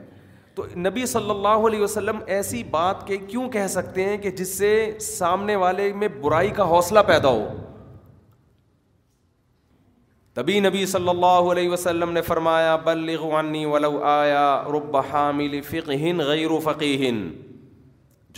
[0.61, 4.57] تو نبی صلی اللہ علیہ وسلم ایسی بات کے کیوں کہہ سکتے ہیں کہ جس
[4.59, 4.71] سے
[5.01, 7.47] سامنے والے میں برائی کا حوصلہ پیدا ہو
[10.35, 13.65] تبھی نبی صلی اللہ علیہ وسلم نے فرمایا بلغوانی
[14.11, 14.45] آیا
[14.75, 17.23] رب حامل فقہن غیر فقیہن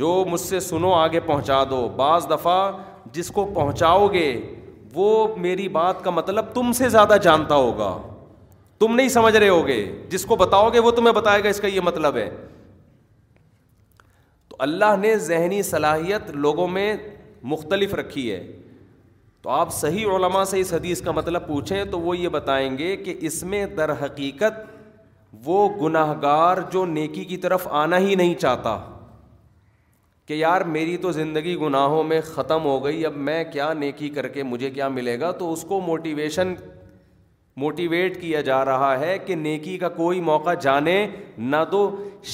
[0.03, 2.59] جو مجھ سے سنو آگے پہنچا دو بعض دفعہ
[3.13, 4.27] جس کو پہنچاؤ گے
[4.95, 7.97] وہ میری بات کا مطلب تم سے زیادہ جانتا ہوگا
[8.83, 9.77] تم نہیں سمجھ رہے ہوگے
[10.11, 12.29] جس کو بتاؤ گے وہ تمہیں بتائے گا اس کا یہ مطلب ہے
[14.49, 16.89] تو اللہ نے ذہنی صلاحیت لوگوں میں
[17.53, 18.41] مختلف رکھی ہے
[19.43, 22.97] تو آپ صحیح علماء سے اس حدیث کا مطلب پوچھیں تو وہ یہ بتائیں گے
[23.05, 24.61] کہ اس میں در حقیقت
[25.45, 28.77] وہ گناہ گار جو نیکی کی طرف آنا ہی نہیں چاہتا
[30.27, 34.29] کہ یار میری تو زندگی گناہوں میں ختم ہو گئی اب میں کیا نیکی کر
[34.37, 36.55] کے مجھے کیا ملے گا تو اس کو موٹیویشن
[37.61, 40.93] موٹیویٹ کیا جا رہا ہے کہ نیکی کا کوئی موقع جانے
[41.39, 41.81] نہ دو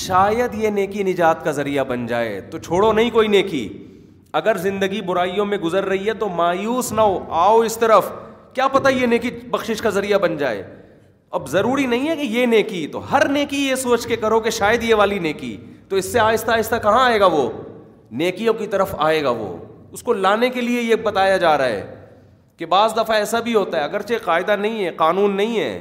[0.00, 3.66] شاید یہ نیکی نجات کا ذریعہ بن جائے تو چھوڑو نہیں کوئی نیکی
[4.40, 8.10] اگر زندگی برائیوں میں گزر رہی ہے تو مایوس نہ ہو آؤ اس طرف
[8.54, 10.62] کیا پتا یہ نیکی بخشش کا ذریعہ بن جائے
[11.38, 14.50] اب ضروری نہیں ہے کہ یہ نیکی تو ہر نیکی یہ سوچ کے کرو کہ
[14.58, 15.56] شاید یہ والی نیکی
[15.88, 17.48] تو اس سے آہستہ آہستہ کہاں آئے گا وہ
[18.22, 19.56] نیکیوں کی طرف آئے گا وہ
[19.92, 21.94] اس کو لانے کے لیے یہ بتایا جا رہا ہے
[22.58, 25.80] کہ بعض دفعہ ایسا بھی ہوتا ہے اگرچہ قاعدہ نہیں ہے قانون نہیں ہے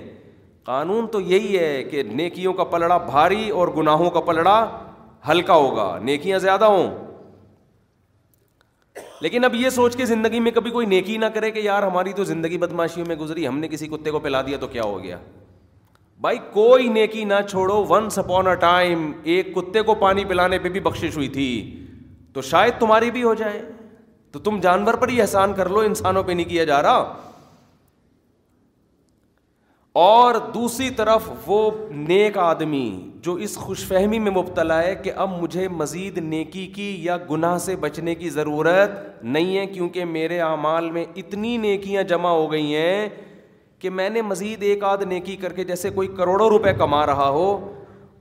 [0.64, 4.58] قانون تو یہی ہے کہ نیکیوں کا پلڑا بھاری اور گناہوں کا پلڑا
[5.30, 6.88] ہلکا ہوگا نیکیاں زیادہ ہوں
[9.22, 12.14] لیکن اب یہ سوچ کے زندگی میں کبھی کوئی نیکی نہ کرے کہ یار ہماری
[12.16, 15.02] تو زندگی بدماشیوں میں گزری ہم نے کسی کتے کو پلا دیا تو کیا ہو
[15.04, 15.18] گیا
[16.22, 20.70] بھائی کوئی نیکی نہ چھوڑو ونس اپون اے ٹائم ایک کتے کو پانی پلانے پہ
[20.76, 21.50] بھی بخشش ہوئی تھی
[22.34, 23.62] تو شاید تمہاری بھی ہو جائے
[24.32, 27.14] تو تم جانور پر ہی احسان کر لو انسانوں پہ نہیں کیا جا رہا
[30.00, 31.60] اور دوسری طرف وہ
[32.08, 32.88] نیک آدمی
[33.26, 37.58] جو اس خوش فہمی میں مبتلا ہے کہ اب مجھے مزید نیکی کی یا گناہ
[37.64, 42.76] سے بچنے کی ضرورت نہیں ہے کیونکہ میرے اعمال میں اتنی نیکیاں جمع ہو گئی
[42.76, 43.08] ہیں
[43.80, 47.30] کہ میں نے مزید ایک آدھ نیکی کر کے جیسے کوئی کروڑوں روپے کما رہا
[47.30, 47.50] ہو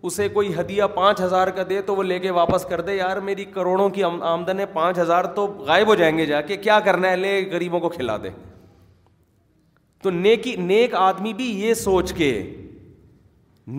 [0.05, 3.17] اسے کوئی ہدیہ پانچ ہزار کا دے تو وہ لے کے واپس کر دے یار
[3.29, 6.79] میری کروڑوں کی آمدن ہے پانچ ہزار تو غائب ہو جائیں گے جا کے کیا
[6.85, 8.31] کرنا ہے لے غریبوں کو کھلا دے
[10.03, 12.31] تو نیکی نیک آدمی بھی یہ سوچ کے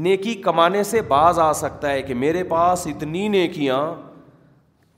[0.06, 3.82] نیکی کمانے سے باز آ سکتا ہے کہ میرے پاس اتنی نیکیاں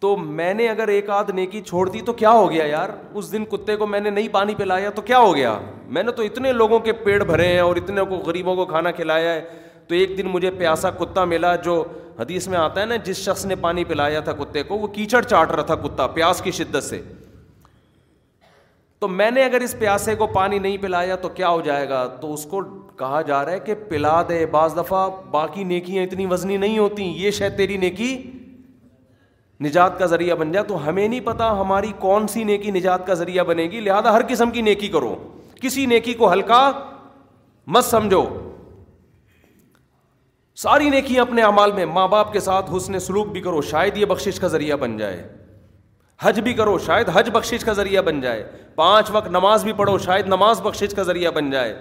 [0.01, 3.31] تو میں نے اگر ایک آدھ نیکی چھوڑ دی تو کیا ہو گیا یار اس
[3.31, 5.57] دن کتے کو میں نے نہیں پانی پلایا تو کیا ہو گیا
[5.97, 8.91] میں نے تو اتنے لوگوں کے پیڑ بھرے ہیں اور اتنے کو غریبوں کو کھانا
[9.01, 9.41] کھلایا ہے
[9.89, 11.83] تو ایک دن مجھے پیاسا کتا ملا جو
[12.19, 15.21] حدیث میں آتا ہے نا جس شخص نے پانی پلایا تھا کتے کو وہ کیچڑ
[15.21, 17.01] چاٹ رہا تھا کتا پیاس کی شدت سے
[18.99, 22.05] تو میں نے اگر اس پیاسے کو پانی نہیں پلایا تو کیا ہو جائے گا
[22.21, 22.61] تو اس کو
[22.99, 27.03] کہا جا رہا ہے کہ پلا دے بعض دفعہ باقی نیکیاں اتنی وزنی نہیں ہوتی
[27.23, 28.11] یہ شاید تیری نیکی
[29.65, 33.13] نجات کا ذریعہ بن جائے تو ہمیں نہیں پتا ہماری کون سی نیکی نجات کا
[33.23, 35.15] ذریعہ بنے گی لہذا ہر قسم کی نیکی کرو
[35.61, 36.61] کسی نیکی کو ہلکا
[37.75, 38.23] مت سمجھو
[40.61, 44.05] ساری نیکی اپنے اعمال میں ماں باپ کے ساتھ حسن سلوک بھی کرو شاید یہ
[44.05, 45.21] بخشش کا ذریعہ بن جائے
[46.21, 48.43] حج بھی کرو شاید حج بخشش کا ذریعہ بن جائے
[48.75, 51.73] پانچ وقت نماز بھی پڑھو شاید نماز بخشش کا ذریعہ بن جائے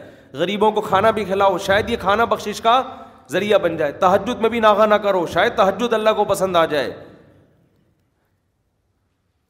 [0.42, 2.80] غریبوں کو کھانا بھی کھلاؤ شاید یہ کھانا بخشش کا
[3.30, 6.64] ذریعہ بن جائے تحجد میں بھی ناغہ نہ کرو شاید تحجد اللہ کو پسند آ
[6.74, 6.92] جائے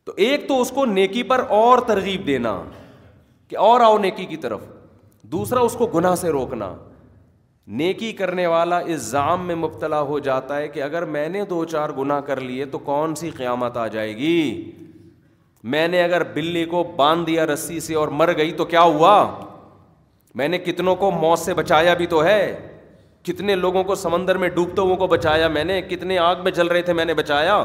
[0.04, 2.58] تو ایک تو اس کو نیکی پر اور ترغیب دینا
[3.48, 4.60] کہ اور آؤ نیکی کی طرف
[5.36, 6.74] دوسرا اس کو گناہ سے روکنا
[7.76, 11.64] نیکی کرنے والا اس ظام میں مبتلا ہو جاتا ہے کہ اگر میں نے دو
[11.70, 14.70] چار گنا کر لیے تو کون سی قیامت آ جائے گی
[15.74, 19.12] میں نے اگر بلی کو باندھ دیا رسی سے اور مر گئی تو کیا ہوا
[20.34, 22.40] میں نے کتنوں کو موت سے بچایا بھی تو ہے
[23.26, 26.82] کتنے لوگوں کو سمندر میں ڈوبتے ہو بچایا میں نے کتنے آگ میں جل رہے
[26.82, 27.62] تھے میں نے بچایا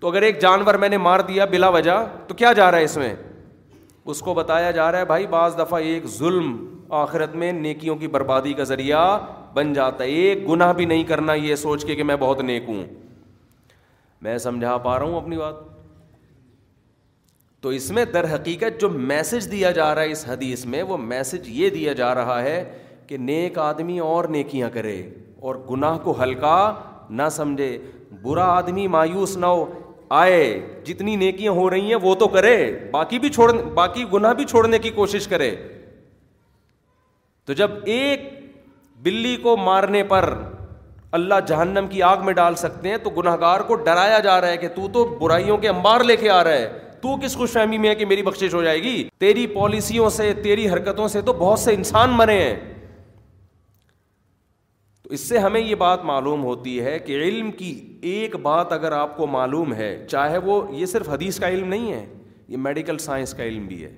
[0.00, 2.84] تو اگر ایک جانور میں نے مار دیا بلا وجہ تو کیا جا رہا ہے
[2.84, 3.14] اس میں
[4.12, 6.56] اس کو بتایا جا رہا ہے بھائی بعض دفعہ ایک ظلم
[6.96, 9.18] آخرت میں نیکیوں کی بربادی کا ذریعہ
[9.54, 12.68] بن جاتا ہے ایک گناہ بھی نہیں کرنا یہ سوچ کے کہ میں بہت نیک
[12.68, 12.82] ہوں
[14.22, 15.54] میں سمجھا پا رہا ہوں اپنی بات
[17.62, 20.96] تو اس میں در حقیقت جو میسج دیا جا رہا ہے اس حدیث میں وہ
[20.98, 22.62] میسج یہ دیا جا رہا ہے
[23.06, 24.98] کہ نیک آدمی اور نیکیاں کرے
[25.40, 26.56] اور گناہ کو ہلکا
[27.20, 27.76] نہ سمجھے
[28.22, 29.64] برا آدمی مایوس نہ ہو
[30.20, 30.42] آئے
[30.84, 32.56] جتنی نیکیاں ہو رہی ہیں وہ تو کرے
[32.92, 35.50] باقی بھی چھوڑ باقی گناہ بھی چھوڑنے کی کوشش کرے
[37.48, 38.24] تو جب ایک
[39.02, 40.26] بلی کو مارنے پر
[41.18, 44.48] اللہ جہنم کی آگ میں ڈال سکتے ہیں تو گناہ گار کو ڈرایا جا رہا
[44.48, 46.68] ہے کہ تو تو برائیوں کے انبار لے کے آ رہا ہے
[47.02, 50.32] تو کس خوش فہمی میں ہے کہ میری بخشش ہو جائے گی تیری پالیسیوں سے
[50.42, 52.54] تیری حرکتوں سے تو بہت سے انسان مرے ہیں
[55.02, 57.70] تو اس سے ہمیں یہ بات معلوم ہوتی ہے کہ علم کی
[58.12, 61.92] ایک بات اگر آپ کو معلوم ہے چاہے وہ یہ صرف حدیث کا علم نہیں
[61.92, 62.04] ہے
[62.48, 63.92] یہ میڈیکل سائنس کا علم بھی ہے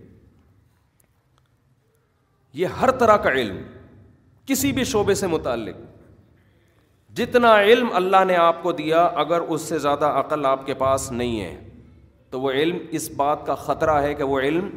[2.59, 3.57] یہ ہر طرح کا علم
[4.47, 5.77] کسی بھی شعبے سے متعلق
[7.17, 11.11] جتنا علم اللہ نے آپ کو دیا اگر اس سے زیادہ عقل آپ کے پاس
[11.13, 11.57] نہیں ہے
[12.31, 14.69] تو وہ علم اس بات کا خطرہ ہے کہ وہ علم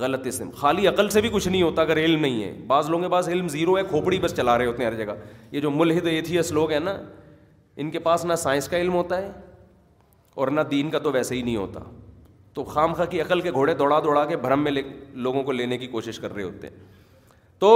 [0.00, 3.02] غلط اسم خالی عقل سے بھی کچھ نہیں ہوتا اگر علم نہیں ہے بعض لوگوں
[3.04, 5.14] کے پاس علم زیرو ہے کھوپڑی بس چلا رہے ہوتے ہیں ہر جگہ
[5.50, 6.96] یہ جو ملحد ایتھیس لوگ ہیں نا
[7.82, 9.30] ان کے پاس نہ سائنس کا علم ہوتا ہے
[10.40, 11.80] اور نہ دین کا تو ویسے ہی نہیں ہوتا
[12.54, 14.72] تو خام خاں کی عقل کے گھوڑے دوڑا دوڑا کے بھرم میں
[15.26, 16.78] لوگوں کو لینے کی کوشش کر رہے ہوتے ہیں
[17.58, 17.68] تو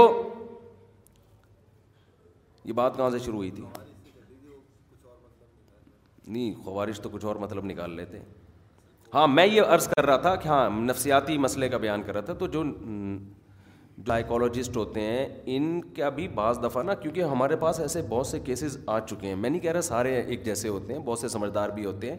[2.64, 3.64] یہ بات کہاں سے شروع ہوئی تھی
[6.26, 8.18] نہیں خوارش تو کچھ اور مطلب نکال لیتے
[9.14, 12.20] ہاں میں یہ عرض کر رہا تھا کہ ہاں نفسیاتی مسئلے کا بیان کر رہا
[12.28, 12.62] تھا تو جو
[14.06, 18.40] سائیکالوجسٹ ہوتے ہیں ان کا بھی بعض دفعہ نا کیونکہ ہمارے پاس ایسے بہت سے
[18.44, 21.28] کیسز آ چکے ہیں میں نہیں کہہ رہا سارے ایک جیسے ہوتے ہیں بہت سے
[21.34, 22.16] سمجھدار بھی ہوتے ہیں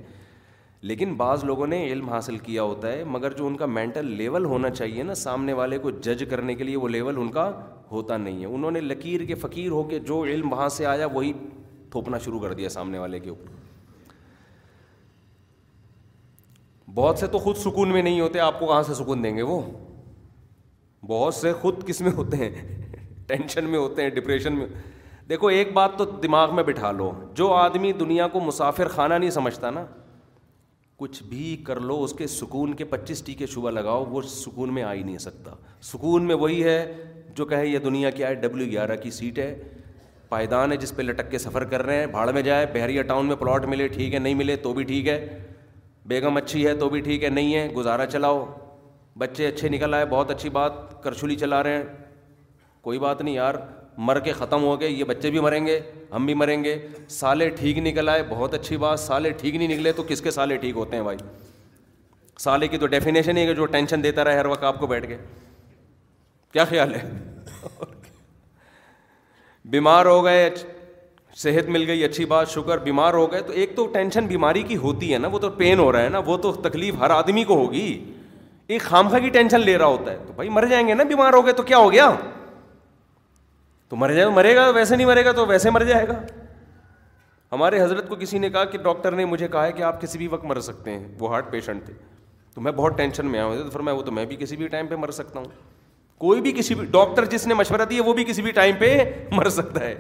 [0.89, 4.43] لیکن بعض لوگوں نے علم حاصل کیا ہوتا ہے مگر جو ان کا مینٹل لیول
[4.49, 7.45] ہونا چاہیے نا سامنے والے کو جج کرنے کے لیے وہ لیول ان کا
[7.91, 11.05] ہوتا نہیں ہے انہوں نے لکیر کے فقیر ہو کے جو علم وہاں سے آیا
[11.13, 11.31] وہی
[11.91, 14.11] تھوپنا شروع کر دیا سامنے والے کے اوپر
[17.01, 19.41] بہت سے تو خود سکون میں نہیں ہوتے آپ کو کہاں سے سکون دیں گے
[19.53, 19.59] وہ
[21.07, 22.51] بہت سے خود کس میں ہوتے ہیں
[23.27, 24.67] ٹینشن میں ہوتے ہیں ڈپریشن میں
[25.29, 29.29] دیکھو ایک بات تو دماغ میں بٹھا لو جو آدمی دنیا کو مسافر خانہ نہیں
[29.41, 29.85] سمجھتا نا
[30.97, 34.83] کچھ بھی کر لو اس کے سکون کے پچیس ٹیکے شبہ لگاؤ وہ سکون میں
[34.83, 35.51] آ ہی نہیں سکتا
[35.91, 36.77] سکون میں وہی ہے
[37.37, 39.53] جو کہے یہ دنیا کیا ہے ڈبلیو گیارہ کی سیٹ ہے
[40.29, 43.25] پائدان ہے جس پہ لٹک کے سفر کر رہے ہیں بھاڑ میں جائے بحریہ ٹاؤن
[43.27, 45.19] میں پلاٹ ملے ٹھیک ہے نہیں ملے تو بھی ٹھیک ہے
[46.07, 48.43] بیگم اچھی ہے تو بھی ٹھیک ہے نہیں ہے گزارا چلاؤ
[49.17, 51.83] بچے اچھے نکل آئے بہت اچھی بات کرشولی چلا رہے ہیں
[52.83, 53.55] کوئی بات نہیں یار
[54.07, 55.79] مر کے ختم ہو گئے یہ بچے بھی مریں گے
[56.15, 56.77] ہم بھی مریں گے
[57.09, 60.57] سالے ٹھیک نکل آئے بہت اچھی بات سالے ٹھیک نہیں نکلے تو کس کے سالے
[60.57, 61.17] ٹھیک ہوتے ہیں بھائی
[62.39, 65.07] سالے کی تو ڈیفینیشن ہی ہے جو ٹینشن دیتا رہا ہر وقت آپ کو بیٹھ
[65.07, 65.17] کے
[66.53, 67.01] کیا خیال ہے
[69.73, 70.49] بیمار ہو گئے
[71.43, 74.75] صحت مل گئی اچھی بات شکر بیمار ہو گئے تو ایک تو ٹینشن بیماری کی
[74.85, 77.43] ہوتی ہے نا وہ تو پین ہو رہا ہے نا وہ تو تکلیف ہر آدمی
[77.51, 77.83] کو ہوگی
[78.73, 81.33] ایک خامخا کی ٹینشن لے رہا ہوتا ہے تو بھائی مر جائیں گے نا بیمار
[81.33, 82.09] ہو گئے تو کیا ہو گیا
[83.89, 86.13] تو مر جائے مرے گا ویسے نہیں مرے گا تو ویسے مر جائے گا
[87.51, 90.17] ہمارے حضرت کو کسی نے کہا کہ ڈاکٹر نے مجھے کہا ہے کہ آپ کسی
[90.17, 91.93] بھی وقت مر سکتے ہیں وہ ہارٹ پیشنٹ تھے
[92.53, 94.55] تو میں بہت ٹینشن میں آیا ہوں پھر تو میں وہ تو میں بھی کسی
[94.57, 95.45] بھی ٹائم پہ مر سکتا ہوں
[96.23, 98.89] کوئی بھی کسی بھی ڈاکٹر جس نے مشورہ دیا وہ بھی کسی بھی ٹائم پہ
[99.31, 99.95] مر سکتا ہے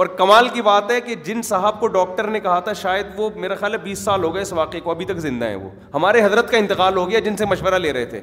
[0.00, 3.28] اور کمال کی بات ہے کہ جن صاحب کو ڈاکٹر نے کہا تھا شاید وہ
[3.36, 5.70] میرا خیال ہے بیس سال ہو گئے اس واقعے کو ابھی تک زندہ ہیں وہ
[5.94, 8.20] ہمارے حضرت کا انتقال ہو گیا جن سے مشورہ لے رہے تھے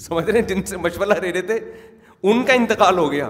[0.00, 1.58] سمجھ رہے ہیں جن سے مشورہ لے رہے تھے
[2.30, 3.28] ان کا انتقال ہو گیا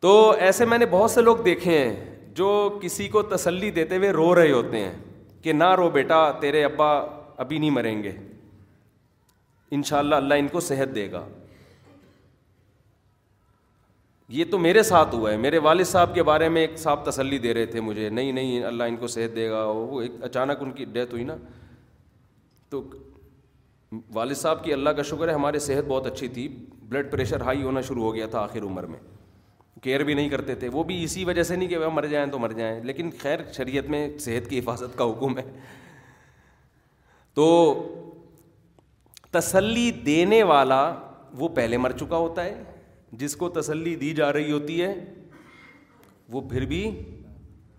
[0.00, 0.12] تو
[0.44, 4.34] ایسے میں نے بہت سے لوگ دیکھے ہیں جو کسی کو تسلی دیتے ہوئے رو
[4.34, 4.92] رہے ہوتے ہیں
[5.42, 6.90] کہ نہ رو بیٹا تیرے ابا
[7.44, 8.12] ابھی نہیں مریں گے
[9.76, 11.24] ان شاء اللہ اللہ ان کو صحت دے گا
[14.38, 17.38] یہ تو میرے ساتھ ہوا ہے میرے والد صاحب کے بارے میں ایک صاحب تسلی
[17.46, 20.70] دے رہے تھے مجھے نہیں نہیں اللہ ان کو صحت دے گا وہ اچانک ان
[20.80, 21.36] کی ڈیتھ ہوئی نا
[22.70, 22.82] تو
[24.14, 26.46] والد صاحب کی اللہ کا شکر ہے ہمارے صحت بہت اچھی تھی
[26.88, 28.98] بلڈ پریشر ہائی ہونا شروع ہو گیا تھا آخر عمر میں
[29.82, 32.38] کیئر بھی نہیں کرتے تھے وہ بھی اسی وجہ سے نہیں کہ مر جائیں تو
[32.38, 35.42] مر جائیں لیکن خیر شریعت میں صحت کی حفاظت کا حکم ہے
[37.34, 37.46] تو
[39.38, 40.80] تسلی دینے والا
[41.38, 42.62] وہ پہلے مر چکا ہوتا ہے
[43.20, 44.94] جس کو تسلی دی جا رہی ہوتی ہے
[46.32, 46.88] وہ پھر بھی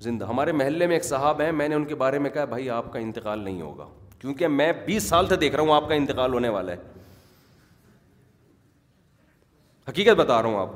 [0.03, 2.69] زندہ ہمارے محلے میں ایک صاحب ہیں میں نے ان کے بارے میں کہا بھائی
[2.81, 3.87] آپ کا انتقال نہیں ہوگا
[4.21, 6.77] کیونکہ میں بیس سال سے دیکھ رہا ہوں آپ کا انتقال ہونے والا ہے
[9.89, 10.75] حقیقت بتا رہا ہوں آپ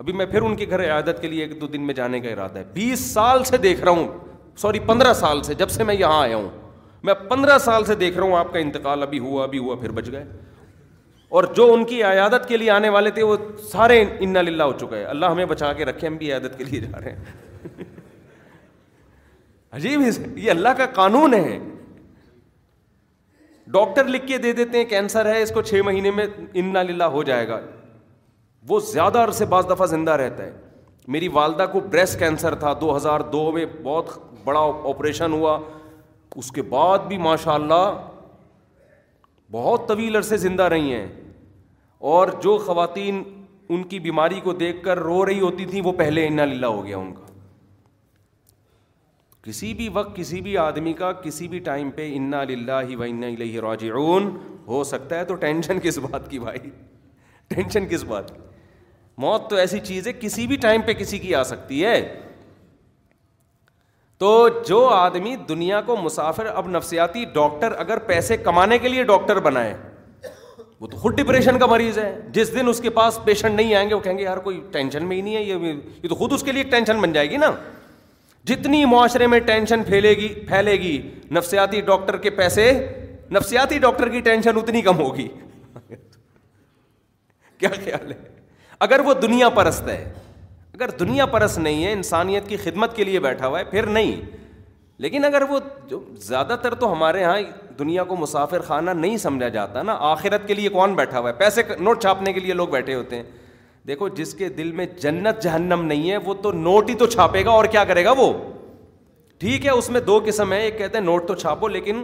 [0.00, 2.28] ابھی میں پھر ان کے گھر عیادت کے لیے ایک دو دن میں جانے کا
[2.28, 4.08] ارادہ ہے بیس سال سے دیکھ رہا ہوں
[4.62, 6.48] سوری پندرہ سال سے جب سے میں یہاں آیا ہوں
[7.04, 9.92] میں پندرہ سال سے دیکھ رہا ہوں آپ کا انتقال ابھی ہوا ابھی ہوا پھر
[10.00, 10.24] بچ گئے
[11.38, 13.36] اور جو ان کی عیادت کے لیے آنے والے تھے وہ
[13.72, 16.80] سارے للہ ہو چکا ہے اللہ ہمیں بچا کے رکھے ہم بھی عیادت کے لیے
[16.80, 17.86] جا رہے ہیں
[19.76, 21.58] عجیب یہ اللہ کا قانون ہے
[23.72, 26.24] ڈاکٹر لکھ کے دے دیتے ہیں کینسر ہے اس کو چھ مہینے میں
[26.54, 27.58] ان للہ ہو جائے گا
[28.68, 30.50] وہ زیادہ عرصے بعض دفعہ زندہ رہتا ہے
[31.14, 34.08] میری والدہ کو بریسٹ کینسر تھا دو ہزار دو میں بہت
[34.44, 34.60] بڑا
[34.90, 35.58] آپریشن ہوا
[36.40, 37.90] اس کے بعد بھی ماشاء اللہ
[39.52, 41.06] بہت طویل عرصے زندہ رہی ہیں
[42.12, 43.22] اور جو خواتین
[43.68, 46.84] ان کی بیماری کو دیکھ کر رو رہی ہوتی تھیں وہ پہلے انا للہ ہو
[46.86, 47.32] گیا ان کا
[49.46, 54.32] کسی بھی وقت کسی بھی آدمی کا کسی بھی ٹائم پہ انا للہ و ان
[54.84, 56.70] سکتا ہے تو ٹینشن کس بات کی بھائی
[57.54, 58.40] ٹینشن کس بات کی
[59.24, 61.98] موت تو ایسی چیز ہے کسی بھی ٹائم پہ کسی کی آ سکتی ہے
[64.18, 64.30] تو
[64.68, 69.74] جو آدمی دنیا کو مسافر اب نفسیاتی ڈاکٹر اگر پیسے کمانے کے لیے ڈاکٹر بنائے
[70.80, 73.88] وہ تو خود ڈپریشن کا مریض ہے جس دن اس کے پاس پیشنٹ نہیں آئیں
[73.88, 76.42] گے وہ کہیں گے یار کوئی ٹینشن میں ہی نہیں ہے یہ تو خود اس
[76.42, 77.50] کے لیے ٹینشن بن جائے گی نا
[78.46, 80.92] جتنی معاشرے میں ٹینشن پھیلے گی پھیلے گی
[81.34, 82.66] نفسیاتی ڈاکٹر کے پیسے
[83.34, 85.26] نفسیاتی ڈاکٹر کی ٹینشن اتنی کم ہوگی
[87.58, 88.18] کیا خیال ہے
[88.86, 90.02] اگر وہ دنیا پرست ہے
[90.74, 94.14] اگر دنیا پرست نہیں ہے انسانیت کی خدمت کے لیے بیٹھا ہوا ہے پھر نہیں
[95.04, 97.38] لیکن اگر وہ جو زیادہ تر تو ہمارے یہاں
[97.78, 101.34] دنیا کو مسافر خانہ نہیں سمجھا جاتا نا آخرت کے لیے کون بیٹھا ہوا ہے
[101.38, 103.22] پیسے نوٹ چھاپنے کے لیے لوگ بیٹھے ہوتے ہیں
[103.86, 107.44] دیکھو جس کے دل میں جنت جہنم نہیں ہے وہ تو نوٹ ہی تو چھاپے
[107.44, 108.32] گا اور کیا کرے گا وہ
[109.40, 112.02] ٹھیک ہے اس میں دو قسم ہے ایک کہتے ہیں نوٹ تو چھاپو لیکن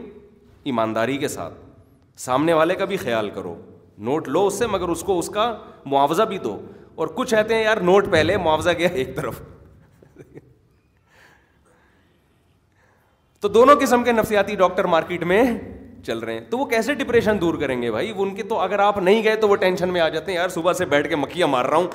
[0.70, 1.54] ایمانداری کے ساتھ
[2.24, 3.54] سامنے والے کا بھی خیال کرو
[4.08, 5.52] نوٹ لو اس سے مگر اس کو اس کا
[5.94, 6.56] معاوضہ بھی دو
[7.02, 9.40] اور کچھ کہتے ہیں یار نوٹ پہلے معاوضہ گیا ایک طرف
[13.40, 15.42] تو دونوں قسم کے نفسیاتی ڈاکٹر مارکیٹ میں
[16.06, 18.78] چل رہے ہیں تو وہ کیسے ڈپریشن دور کریں گے بھائی ان کے تو اگر
[18.86, 21.16] آپ نہیں گئے تو وہ ٹینشن میں آ جاتے ہیں یار صبح سے بیٹھ کے
[21.16, 21.86] مکھیاں مار رہا ہوں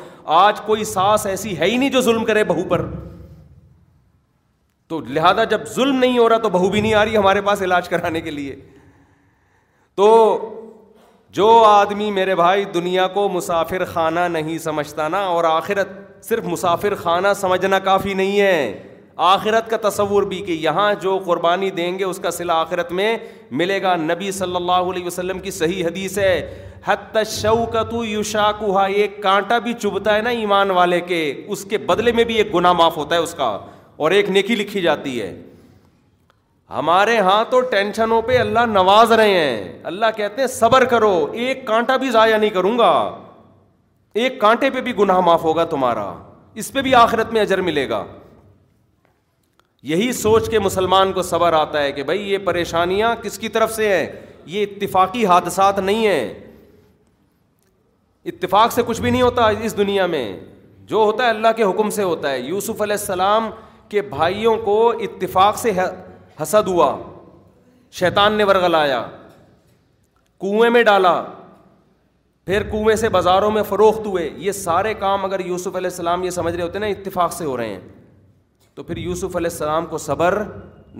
[0.43, 2.85] آج کوئی ساس ایسی ہے ہی نہیں جو ظلم کرے بہو پر
[4.89, 7.61] تو لہٰذا جب ظلم نہیں ہو رہا تو بہو بھی نہیں آ رہی ہمارے پاس
[7.61, 8.55] علاج کرانے کے لیے
[9.95, 10.09] تو
[11.39, 15.87] جو آدمی میرے بھائی دنیا کو مسافر خانہ نہیں سمجھتا نا اور آخرت
[16.25, 21.69] صرف مسافر خانہ سمجھنا کافی نہیں ہے آخرت کا تصور بھی کہ یہاں جو قربانی
[21.77, 23.15] دیں گے اس کا سلا آخرت میں
[23.61, 26.65] ملے گا نبی صلی اللہ علیہ وسلم کی صحیح حدیث ہے
[28.87, 32.53] ایک کانٹا بھی چبھتا ہے نا ایمان والے کے اس کے بدلے میں بھی ایک
[32.53, 33.47] گناہ معاف ہوتا ہے اس کا
[33.97, 35.33] اور ایک نیکی لکھی جاتی ہے
[36.77, 41.65] ہمارے ہاں تو ٹینشنوں پہ اللہ نواز رہے ہیں اللہ کہتے ہیں صبر کرو ایک
[41.67, 42.91] کانٹا بھی ضائع نہیں کروں گا
[44.23, 46.11] ایک کانٹے پہ بھی گناہ معاف ہوگا تمہارا
[46.61, 48.03] اس پہ بھی آخرت میں اجر ملے گا
[49.83, 53.73] یہی سوچ کے مسلمان کو صبر آتا ہے کہ بھائی یہ پریشانیاں کس کی طرف
[53.75, 54.05] سے ہیں
[54.45, 56.33] یہ اتفاقی حادثات نہیں ہیں
[58.31, 60.23] اتفاق سے کچھ بھی نہیں ہوتا اس دنیا میں
[60.85, 63.49] جو ہوتا ہے اللہ کے حکم سے ہوتا ہے یوسف علیہ السلام
[63.89, 65.71] کے بھائیوں کو اتفاق سے
[66.41, 66.95] حسد ہوا
[67.99, 69.01] شیطان نے ورگلایا
[70.41, 71.21] کنویں میں ڈالا
[72.45, 76.29] پھر کنویں سے بازاروں میں فروخت ہوئے یہ سارے کام اگر یوسف علیہ السلام یہ
[76.39, 77.79] سمجھ رہے ہوتے ہیں نا اتفاق سے ہو رہے ہیں
[78.77, 80.37] تو پھر یوسف علیہ السلام کو صبر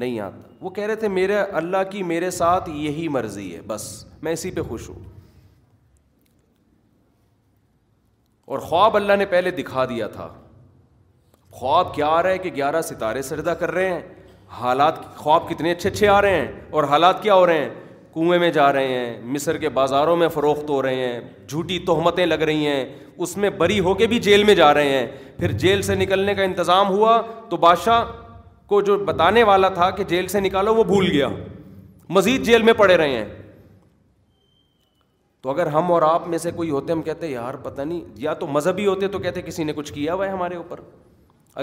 [0.04, 3.84] نہیں آتا وہ کہہ رہے تھے میرے اللہ کی میرے ساتھ یہی مرضی ہے بس
[4.24, 5.04] میں اسی پہ خوش ہوں
[8.56, 10.28] اور خواب اللہ نے پہلے دکھا دیا تھا
[11.60, 14.02] خواب کیا آ رہا ہے کہ گیارہ ستارے سردہ کر رہے ہیں
[14.62, 17.70] حالات خواب کتنے اچھے اچھے آ رہے ہیں اور حالات کیا ہو رہے ہیں
[18.18, 22.26] کنویں میں جا رہے ہیں مصر کے بازاروں میں فروخت ہو رہے ہیں جھوٹی تہمتیں
[22.26, 22.86] لگ رہی ہیں
[23.26, 25.06] اس میں بری ہو کے بھی جیل میں جا رہے ہیں
[25.40, 28.06] پھر جیل سے نکلنے کا انتظام ہوا تو بادشاہ
[28.70, 31.28] کو جو بتانے والا تھا کہ جیل سے نکالو وہ بھول گیا
[32.18, 33.26] مزید جیل میں پڑے رہے ہیں
[35.42, 38.34] تو اگر ہم اور آپ میں سے کوئی ہوتے ہم کہتے یار پتہ نہیں یا
[38.44, 40.80] تو مذہبی ہوتے تو کہتے کسی نے کچھ کیا ہوا ہے ہمارے اوپر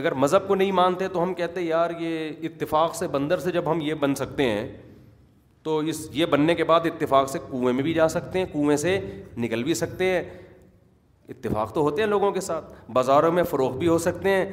[0.03, 3.71] اگر مذہب کو نہیں مانتے تو ہم کہتے یار یہ اتفاق سے بندر سے جب
[3.71, 4.67] ہم یہ بن سکتے ہیں
[5.65, 8.77] تو اس یہ بننے کے بعد اتفاق سے کنویں میں بھی جا سکتے ہیں کنویں
[8.77, 8.99] سے
[9.45, 10.23] نکل بھی سکتے ہیں
[11.35, 14.45] اتفاق تو ہوتے ہیں لوگوں کے ساتھ بازاروں میں فروغ بھی ہو سکتے ہیں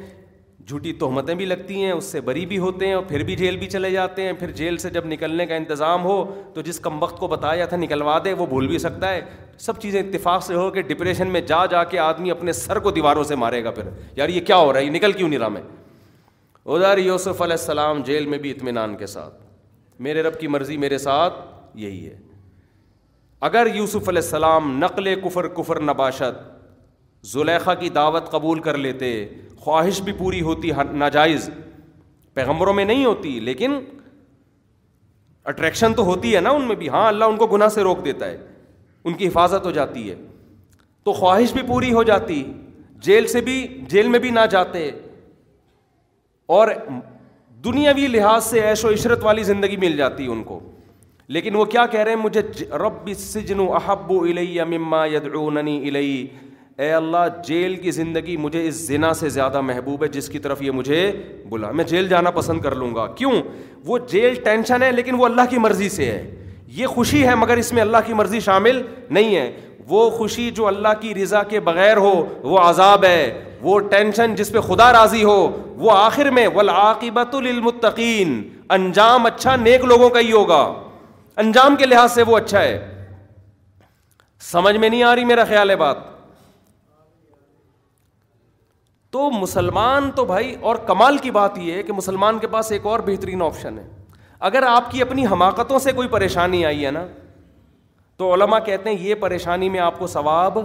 [0.66, 3.56] جھوٹی تہمتیں بھی لگتی ہیں اس سے بری بھی ہوتے ہیں اور پھر بھی جیل
[3.58, 6.16] بھی چلے جاتے ہیں پھر جیل سے جب نکلنے کا انتظام ہو
[6.54, 9.20] تو جس کم وقت کو بتایا تھا نکلوا دے وہ بھول بھی سکتا ہے
[9.66, 12.90] سب چیزیں اتفاق سے ہو کہ ڈپریشن میں جا جا کے آدمی اپنے سر کو
[13.00, 15.38] دیواروں سے مارے گا پھر یار یہ کیا ہو رہا ہے یہ نکل کیوں نہیں
[15.40, 15.62] رہا میں
[16.66, 19.40] ادھر یوسف علیہ السلام جیل میں بھی اطمینان کے ساتھ
[20.04, 21.34] میرے رب کی مرضی میرے ساتھ
[21.78, 22.16] یہی ہے
[23.48, 26.38] اگر یوسف علیہ السلام نقل کفر کفر نباشت
[27.32, 29.10] زلیخا کی دعوت قبول کر لیتے
[29.60, 31.48] خواہش بھی پوری ہوتی ناجائز
[32.34, 33.78] پیغمبروں میں نہیں ہوتی لیکن
[35.50, 38.04] اٹریکشن تو ہوتی ہے نا ان میں بھی ہاں اللہ ان کو گناہ سے روک
[38.04, 38.36] دیتا ہے
[39.04, 40.14] ان کی حفاظت ہو جاتی ہے
[41.04, 42.42] تو خواہش بھی پوری ہو جاتی
[43.04, 44.90] جیل سے بھی جیل میں بھی نہ جاتے
[46.58, 46.68] اور
[47.64, 50.58] دنیاوی لحاظ سے عیش و عشرت والی زندگی مل جاتی ان کو
[51.34, 52.40] لیکن وہ کیا کہہ رہے ہیں مجھے
[52.84, 54.44] رب سجن و احب الی
[55.14, 55.76] یدعوننی
[56.78, 60.62] اے اللہ جیل کی زندگی مجھے اس زنا سے زیادہ محبوب ہے جس کی طرف
[60.62, 60.98] یہ مجھے
[61.50, 63.32] بلا میں جیل جانا پسند کر لوں گا کیوں
[63.86, 66.22] وہ جیل ٹینشن ہے لیکن وہ اللہ کی مرضی سے ہے
[66.76, 69.50] یہ خوشی ہے مگر اس میں اللہ کی مرضی شامل نہیں ہے
[69.88, 72.12] وہ خوشی جو اللہ کی رضا کے بغیر ہو
[72.42, 75.36] وہ عذاب ہے وہ ٹینشن جس پہ خدا راضی ہو
[75.78, 78.42] وہ آخر میں ولاقبت للمتقین
[78.74, 80.60] انجام اچھا نیک لوگوں کا ہی ہوگا
[81.42, 82.78] انجام کے لحاظ سے وہ اچھا ہے
[84.50, 86.10] سمجھ میں نہیں آ رہی میرا خیال ہے بات
[89.12, 92.86] تو مسلمان تو بھائی اور کمال کی بات یہ ہے کہ مسلمان کے پاس ایک
[92.86, 93.84] اور بہترین آپشن ہے
[94.50, 97.04] اگر آپ کی اپنی حماقتوں سے کوئی پریشانی آئی ہے نا
[98.22, 100.58] تو علما کہتے ہیں یہ پریشانی میں آپ کو ثواب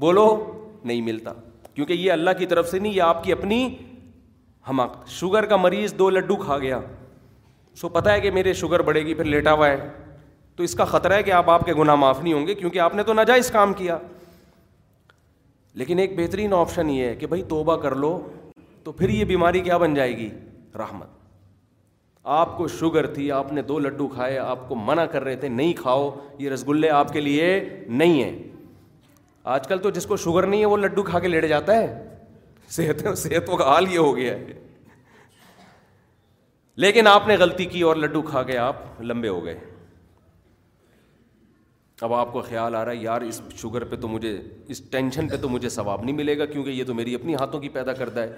[0.00, 0.26] بولو
[0.84, 1.32] نہیں ملتا
[1.74, 3.58] کیونکہ یہ اللہ کی طرف سے نہیں یہ آپ کی اپنی
[4.68, 6.78] حماقت شوگر کا مریض دو لڈو کھا گیا
[7.80, 9.88] سو پتہ ہے کہ میرے شوگر بڑھے گی پھر لیٹا ہوا ہے
[10.56, 12.80] تو اس کا خطرہ ہے کہ آپ آپ کے گناہ معاف نہیں ہوں گے کیونکہ
[12.86, 13.98] آپ نے تو ناجائز کام کیا
[15.82, 18.18] لیکن ایک بہترین آپشن یہ ہے کہ بھائی توبہ کر لو
[18.84, 20.30] تو پھر یہ بیماری کیا بن جائے گی
[20.78, 21.16] رحمت
[22.36, 25.48] آپ کو شوگر تھی آپ نے دو لڈو کھائے آپ کو منع کر رہے تھے
[25.48, 27.44] نہیں کھاؤ یہ رس گلے آپ کے لیے
[28.00, 28.50] نہیں ہیں
[29.52, 32.18] آج کل تو جس کو شوگر نہیں ہے وہ لڈو کھا کے لیٹ جاتا ہے
[32.76, 33.04] صحت
[33.58, 34.58] کا حال یہ ہو گیا ہے
[36.84, 39.58] لیکن آپ نے غلطی کی اور لڈو کھا کے آپ لمبے ہو گئے
[42.06, 44.38] اب آپ کو خیال آ رہا ہے یار اس شوگر پہ تو مجھے
[44.74, 47.60] اس ٹینشن پہ تو مجھے ثواب نہیں ملے گا کیونکہ یہ تو میری اپنی ہاتھوں
[47.60, 48.36] کی پیدا کرتا ہے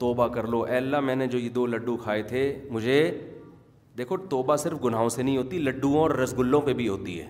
[0.00, 2.42] توبہ کر لو اے اللہ میں نے جو یہ دو لڈو کھائے تھے
[2.76, 2.98] مجھے
[3.98, 7.26] دیکھو توبہ صرف گناہوں سے نہیں ہوتی لڈوؤں اور رس گلوں پہ بھی ہوتی ہے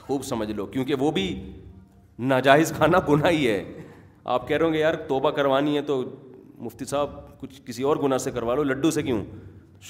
[0.00, 1.24] خوب سمجھ لو کیونکہ وہ بھی
[2.32, 3.62] ناجائز کھانا گناہ ہی ہے
[4.34, 6.02] آپ کہہ رہے گے یار توبہ کروانی ہے تو
[6.66, 9.20] مفتی صاحب کچھ کسی اور گناہ سے کروا لو لڈو سے کیوں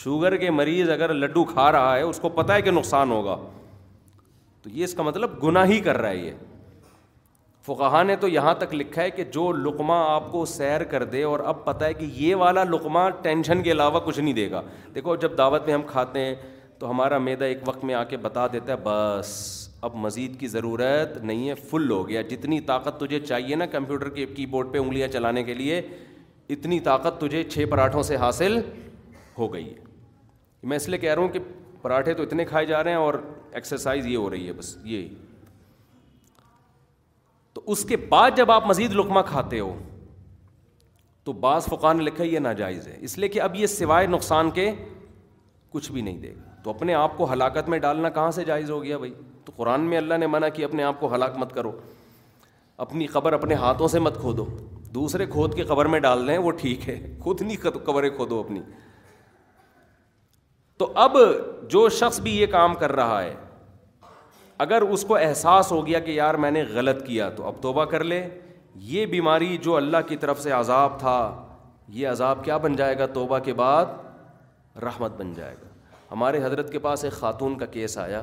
[0.05, 3.37] شوگر کے مریض اگر لڈو کھا رہا ہے اس کو پتہ ہے کہ نقصان ہوگا
[4.63, 6.33] تو یہ اس کا مطلب گناہ ہی کر رہا ہے یہ
[7.67, 11.23] فقہ نے تو یہاں تک لکھا ہے کہ جو لقمہ آپ کو سیر کر دے
[11.31, 14.61] اور اب پتہ ہے کہ یہ والا لقمہ ٹینشن کے علاوہ کچھ نہیں دے گا
[14.95, 16.35] دیکھو جب دعوت میں ہم کھاتے ہیں
[16.79, 19.31] تو ہمارا میدا ایک وقت میں آ کے بتا دیتا ہے بس
[19.89, 24.09] اب مزید کی ضرورت نہیں ہے فل ہو گیا جتنی طاقت تجھے چاہیے نا کمپیوٹر
[24.19, 25.81] کے کی بورڈ پہ انگلیاں چلانے کے لیے
[26.57, 28.59] اتنی طاقت تجھے چھ پراٹھوں سے حاصل
[29.39, 29.85] ہو گئی ہے
[30.69, 31.39] میں اس لیے کہہ رہا ہوں کہ
[31.83, 33.15] پراٹھے تو اتنے کھائے جا رہے ہیں اور
[33.53, 35.09] ایکسرسائز یہ ہو رہی ہے بس یہی
[37.57, 39.73] تو اس کے بعد جب آپ مزید لقمہ کھاتے ہو
[41.25, 44.51] تو بعض فقان نے لکھا یہ ناجائز ہے اس لیے کہ اب یہ سوائے نقصان
[44.59, 44.71] کے
[45.73, 48.71] کچھ بھی نہیں دے گا تو اپنے آپ کو ہلاکت میں ڈالنا کہاں سے جائز
[48.71, 49.13] ہو گیا بھائی
[49.45, 51.71] تو قرآن میں اللہ نے منع کیا اپنے آپ کو ہلاک مت کرو
[52.87, 54.45] اپنی قبر اپنے ہاتھوں سے مت کھودو
[54.95, 58.61] دوسرے کھود کے قبر میں ڈال دیں وہ ٹھیک ہے خود نہیں قبریں کھودو اپنی
[60.79, 61.17] تو اب
[61.77, 63.35] جو شخص بھی یہ کام کر رہا ہے
[64.65, 67.85] اگر اس کو احساس ہو گیا کہ یار میں نے غلط کیا تو اب توبہ
[67.85, 68.23] کر لے
[68.93, 71.17] یہ بیماری جو اللہ کی طرف سے عذاب تھا
[71.97, 75.69] یہ عذاب کیا بن جائے گا توبہ کے بعد رحمت بن جائے گا
[76.11, 78.23] ہمارے حضرت کے پاس ایک خاتون کا کیس آیا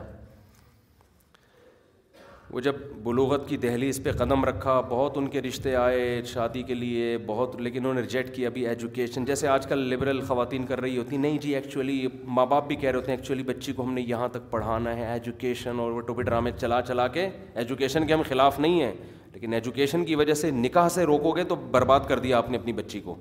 [2.53, 6.61] وہ جب بلوغت کی دہلی اس پہ قدم رکھا بہت ان کے رشتے آئے شادی
[6.63, 10.65] کے لیے بہت لیکن انہوں نے ریجیکٹ کیا ابھی ایجوکیشن جیسے آج کل لبرل خواتین
[10.65, 11.95] کر رہی ہوتی نہیں جی ایکچولی
[12.35, 14.95] ماں باپ بھی کہہ رہے ہوتے ہیں ایکچولی بچی کو ہم نے یہاں تک پڑھانا
[14.97, 17.27] ہے ایجوکیشن اور وہ ٹوپی ڈرامے چلا چلا کے
[17.63, 18.93] ایجوکیشن کے ہم خلاف نہیں ہیں
[19.33, 22.57] لیکن ایجوکیشن کی وجہ سے نکاح سے روکو گے تو برباد کر دیا آپ نے
[22.57, 23.15] اپنی بچی کو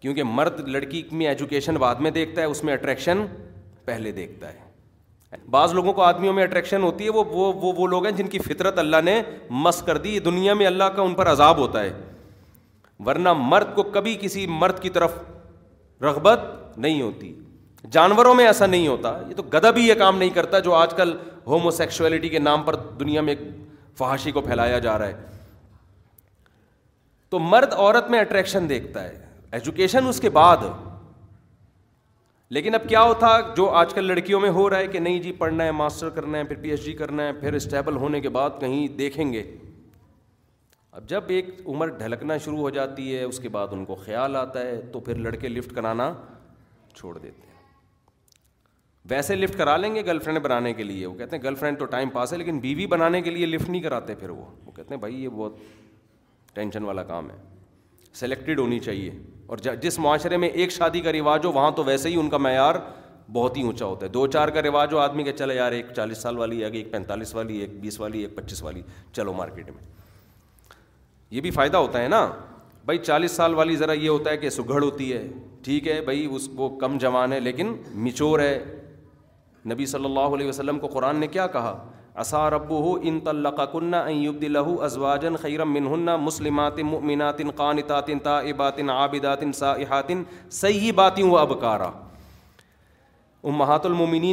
[0.00, 3.24] کیونکہ مرد لڑکی میں ایجوکیشن بعد میں دیکھتا ہے اس میں اٹریکشن
[3.84, 4.70] پہلے دیکھتا ہے
[5.50, 8.26] بعض لوگوں کو آدمیوں میں اٹریکشن ہوتی ہے وہ وہ وہ وہ لوگ ہیں جن
[8.28, 9.20] کی فطرت اللہ نے
[9.66, 11.92] مس کر دی دنیا میں اللہ کا ان پر عذاب ہوتا ہے
[13.06, 15.14] ورنہ مرد کو کبھی کسی مرد کی طرف
[16.02, 16.40] رغبت
[16.78, 17.32] نہیں ہوتی
[17.92, 20.94] جانوروں میں ایسا نہیں ہوتا یہ تو گدا بھی یہ کام نہیں کرتا جو آج
[20.96, 21.16] کل
[21.46, 23.48] ہومو سیکشولیٹی کے نام پر دنیا میں ایک
[23.98, 25.26] فحاشی کو پھیلایا جا رہا ہے
[27.30, 29.20] تو مرد عورت میں اٹریکشن دیکھتا ہے
[29.56, 30.64] ایجوکیشن اس کے بعد
[32.54, 35.30] لیکن اب کیا ہوتا جو آج کل لڑکیوں میں ہو رہا ہے کہ نہیں جی
[35.36, 38.28] پڑھنا ہے ماسٹر کرنا ہے پھر پی ایچ ڈی کرنا ہے پھر اسٹیبل ہونے کے
[38.34, 39.42] بعد کہیں دیکھیں گے
[40.98, 44.36] اب جب ایک عمر ڈھلکنا شروع ہو جاتی ہے اس کے بعد ان کو خیال
[44.36, 46.12] آتا ہے تو پھر لڑکے لفٹ کرانا
[46.96, 47.50] چھوڑ دیتے ہیں
[49.10, 51.78] ویسے لفٹ کرا لیں گے گرل فرینڈ بنانے کے لیے وہ کہتے ہیں گرل فرینڈ
[51.78, 54.72] تو ٹائم پاس ہے لیکن بیوی بنانے کے لیے لفٹ نہیں کراتے پھر وہ وہ
[54.72, 55.56] کہتے ہیں بھائی یہ بہت
[56.54, 57.36] ٹینشن والا کام ہے
[58.20, 59.10] سلیکٹڈ ہونی چاہیے
[59.52, 62.36] اور جس معاشرے میں ایک شادی کا رواج ہو وہاں تو ویسے ہی ان کا
[62.36, 62.74] معیار
[63.32, 65.86] بہت ہی اونچا ہوتا ہے دو چار کا رواج ہو آدمی کہ چلے یار ایک
[65.96, 68.82] چالیس سال والی ہے ایک پینتالیس والی ایک بیس والی ایک پچیس والی
[69.16, 69.82] چلو مارکیٹ میں
[71.36, 72.24] یہ بھی فائدہ ہوتا ہے نا
[72.84, 75.22] بھائی چالیس سال والی ذرا یہ ہوتا ہے کہ سگڑ ہوتی ہے
[75.64, 77.74] ٹھیک ہے بھائی اس وہ کم جوان ہے لیکن
[78.06, 78.58] مچور ہے
[79.72, 81.76] نبی صلی اللہ علیہ وسلم کو قرآن نے کیا کہا
[82.20, 88.90] اسا ربو ہو انط الّنہ ایبد لہو ازواجن خیرم منہن مسلمات مؤمنات قانتات طا عابدات
[88.96, 90.22] آبداتن سا احاطن
[90.60, 91.52] صحیح باتیں وہ اب
[93.42, 93.86] ام محات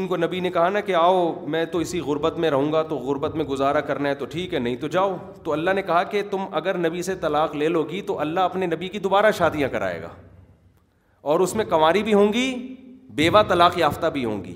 [0.09, 1.23] کو نبی نے کہا نا کہ آؤ
[1.53, 4.53] میں تو اسی غربت میں رہوں گا تو غربت میں گزارا کرنا ہے تو ٹھیک
[4.53, 7.67] ہے نہیں تو جاؤ تو اللہ نے کہا کہ تم اگر نبی سے طلاق لے
[7.69, 10.09] لو گی تو اللہ اپنے نبی کی دوبارہ شادیاں کرائے گا
[11.31, 12.47] اور اس میں کنواری بھی ہوں گی
[13.21, 14.53] بیوہ طلاق یافتہ بھی ہوں گی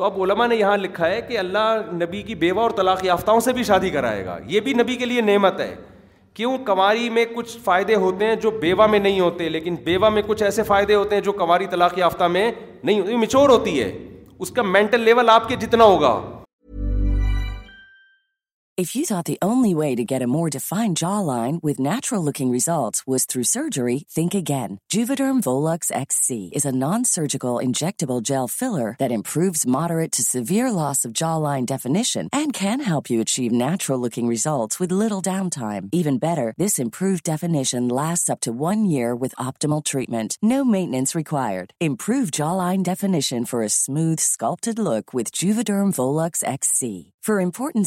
[0.00, 3.40] تو اب علماء نے یہاں لکھا ہے کہ اللہ نبی کی بیوہ اور طلاق یافتہوں
[3.46, 5.74] سے بھی شادی کرائے گا یہ بھی نبی کے لیے نعمت ہے
[6.34, 10.22] کیوں کماری میں کچھ فائدے ہوتے ہیں جو بیوہ میں نہیں ہوتے لیکن بیوہ میں
[10.26, 12.50] کچھ ایسے فائدے ہوتے ہیں جو کماری طلاق یافتہ میں
[12.84, 13.92] نہیں ہوتے مچور ہوتی ہے
[14.38, 16.18] اس کا مینٹل لیول آپ کے جتنا ہوگا
[18.80, 20.08] get
[20.52, 20.94] define
[22.10, 22.50] looking
[33.50, 35.08] natural looking ریزلٹلشن
[37.94, 39.58] last after one year with آپ
[39.90, 43.44] ٹریٹمنٹ نو مینس ریکوائرڈروڈ لائن
[44.60, 45.20] فورڈ لکم
[45.96, 47.78] وس سی بلڈ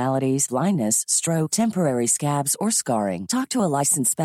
[0.00, 4.24] ویسلریز لائنس اسٹرک ٹمپررینگ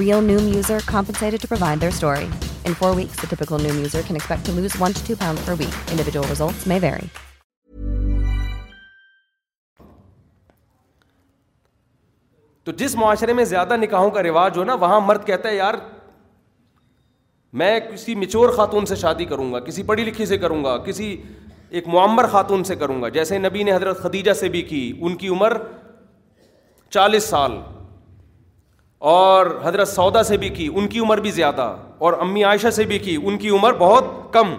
[0.00, 2.26] Real Noom Noom user user compensated to to to provide their story.
[2.70, 5.74] In four weeks, the typical can expect lose one two pounds per week.
[5.96, 7.08] Individual results may vary.
[12.64, 15.74] تو جس معاشرے میں زیادہ نکاحوں کا رواج ہو نا وہاں مرد کہتا ہے یار
[17.62, 21.16] میں کسی مچور خاتون سے شادی کروں گا کسی پڑھی لکھی سے کروں گا کسی
[21.78, 25.16] ایک معمر خاتون سے کروں گا جیسے نبی نے حضرت خدیجہ سے بھی کی ان
[25.22, 25.52] کی عمر
[26.96, 27.58] چالیس سال
[29.10, 31.62] اور حضرت سودا سے بھی کی ان کی عمر بھی زیادہ
[32.08, 34.52] اور امی عائشہ سے بھی کی ان کی عمر بہت کم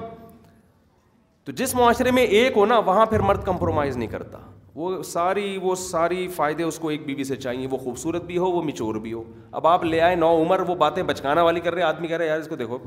[1.45, 4.39] تو جس معاشرے میں ایک ہو نا وہاں پھر مرد کمپرومائز نہیں کرتا
[4.75, 8.37] وہ ساری وہ ساری فائدے اس کو ایک بیوی بی سے چاہیے وہ خوبصورت بھی
[8.37, 9.23] ہو وہ مچور بھی ہو
[9.61, 12.27] اب آپ لے آئے نو عمر وہ باتیں بچکانا والی کر رہے آدمی کہہ رہے
[12.27, 12.79] یار اس کو دیکھو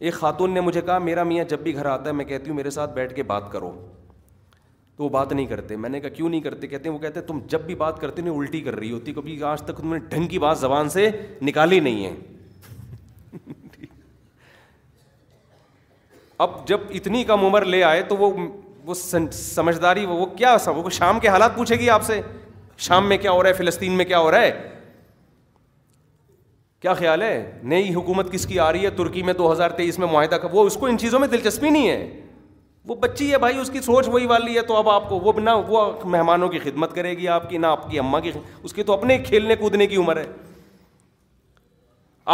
[0.00, 2.56] ایک خاتون نے مجھے کہا میرا میاں جب بھی گھر آتا ہے میں کہتی ہوں
[2.56, 3.72] میرے ساتھ بیٹھ کے بات کرو
[4.98, 7.20] تو وہ بات نہیں کرتے میں نے کہا کیوں نہیں کرتے کہتے ہیں وہ کہتے
[7.20, 9.92] ہیں تم جب بھی بات کرتے نہیں الٹی کر رہی ہوتی کبھی آج تک تم
[9.94, 11.08] نے ڈھنگ کی بات زبان سے
[11.42, 13.38] نکالی نہیں ہے
[16.46, 18.30] اب جب اتنی کم عمر لے آئے تو وہ
[18.86, 20.56] وہ سمجھداری وہ وہ کیا
[20.92, 22.20] شام کے حالات پوچھے گی آپ سے
[22.88, 24.52] شام میں کیا ہو رہا ہے فلسطین میں کیا ہو رہا ہے
[26.82, 29.98] کیا خیال ہے نئی حکومت کس کی آ رہی ہے ترکی میں دو ہزار تیئیس
[29.98, 32.26] میں معاہدہ کا وہ اس کو ان چیزوں میں دلچسپی نہیں ہے
[32.88, 35.32] وہ بچی ہے بھائی اس کی سوچ وہی والی ہے تو اب آپ کو وہ
[35.40, 35.80] نہ وہ
[36.10, 38.30] مہمانوں کی خدمت کرے گی آپ کی نہ آپ کی اماں کی
[38.62, 40.24] اس کی تو اپنے کھیلنے کودنے کی عمر ہے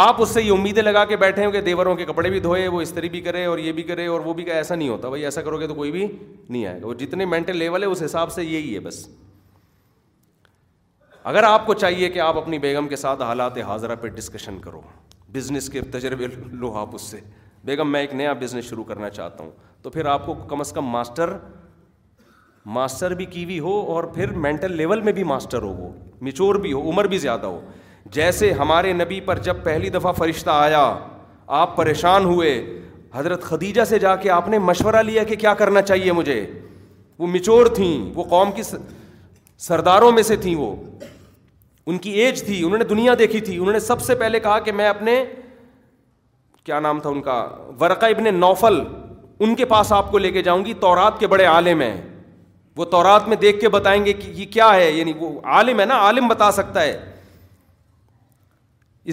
[0.03, 2.67] آپ اس سے یہ امیدیں لگا کے بیٹھے ہوں کہ دیوروں کے کپڑے بھی دھوئے
[2.67, 5.23] وہ استری بھی کرے اور یہ بھی کرے اور وہ بھی ایسا نہیں ہوتا بھائی
[5.25, 8.03] ایسا کرو گے تو کوئی بھی نہیں آئے گا وہ جتنے مینٹل لیول ہے اس
[8.05, 9.07] حساب سے یہی ہے بس
[11.33, 14.81] اگر آپ کو چاہیے کہ آپ اپنی بیگم کے ساتھ حالات حاضرہ پہ ڈسکشن کرو
[15.33, 17.19] بزنس کے تجربے لو آپ اس سے
[17.65, 19.51] بیگم میں ایک نیا بزنس شروع کرنا چاہتا ہوں
[19.81, 21.31] تو پھر آپ کو کم از کم ماسٹر
[22.75, 25.89] ماسٹر بھی کی ہوئی ہو اور پھر مینٹل لیول میں بھی ماسٹر ہو وہ
[26.27, 27.59] میچور بھی ہو عمر بھی زیادہ ہو
[28.17, 30.83] جیسے ہمارے نبی پر جب پہلی دفعہ فرشتہ آیا
[31.61, 32.51] آپ پریشان ہوئے
[33.13, 36.39] حضرت خدیجہ سے جا کے آپ نے مشورہ لیا کہ کیا کرنا چاہیے مجھے
[37.19, 38.63] وہ میچور تھیں وہ قوم کی
[39.69, 40.73] سرداروں میں سے تھیں وہ
[41.91, 44.57] ان کی ایج تھی انہوں نے دنیا دیکھی تھی انہوں نے سب سے پہلے کہا
[44.67, 45.23] کہ میں اپنے
[46.65, 47.33] کیا نام تھا ان کا
[47.79, 48.79] ورقہ ابن نوفل
[49.45, 51.97] ان کے پاس آپ کو لے کے جاؤں گی تورات کے بڑے عالم ہیں
[52.77, 55.85] وہ تورات میں دیکھ کے بتائیں گے کہ یہ کیا ہے یعنی وہ عالم ہے
[55.91, 56.97] نا عالم بتا سکتا ہے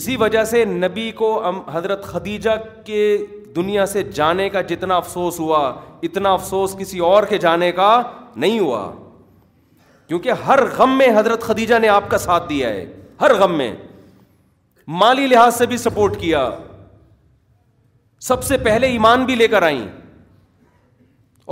[0.00, 1.28] اسی وجہ سے نبی کو
[1.72, 2.50] حضرت خدیجہ
[2.84, 3.02] کے
[3.56, 5.58] دنیا سے جانے کا جتنا افسوس ہوا
[6.08, 7.92] اتنا افسوس کسی اور کے جانے کا
[8.44, 8.90] نہیں ہوا
[10.08, 12.84] کیونکہ ہر غم میں حضرت خدیجہ نے آپ کا ساتھ دیا ہے
[13.20, 13.72] ہر غم میں
[15.02, 16.48] مالی لحاظ سے بھی سپورٹ کیا
[18.28, 19.84] سب سے پہلے ایمان بھی لے کر آئیں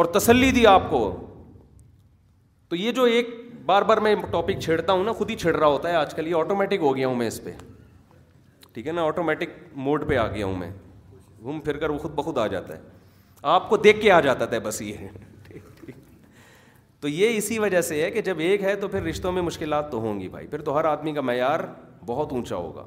[0.00, 0.98] اور تسلی دی آپ کو
[2.68, 3.28] تو یہ جو ایک
[3.66, 6.26] بار بار میں ٹاپک چھیڑتا ہوں نا خود ہی چھیڑ رہا ہوتا ہے آج کل
[6.28, 7.52] یہ آٹومیٹک ہو گیا ہوں میں اس پہ
[8.74, 9.58] ٹھیک ہے نا آٹومیٹک
[9.88, 10.70] موڈ پہ آ گیا ہوں میں
[11.42, 12.80] گھوم پھر کر وہ خود بخود آ جاتا ہے
[13.56, 15.56] آپ کو دیکھ کے آ جاتا تھا بس یہ
[17.00, 19.90] تو یہ اسی وجہ سے ہے کہ جب ایک ہے تو پھر رشتوں میں مشکلات
[19.92, 21.60] تو ہوں گی بھائی پھر تو ہر آدمی کا معیار
[22.06, 22.84] بہت اونچا ہوگا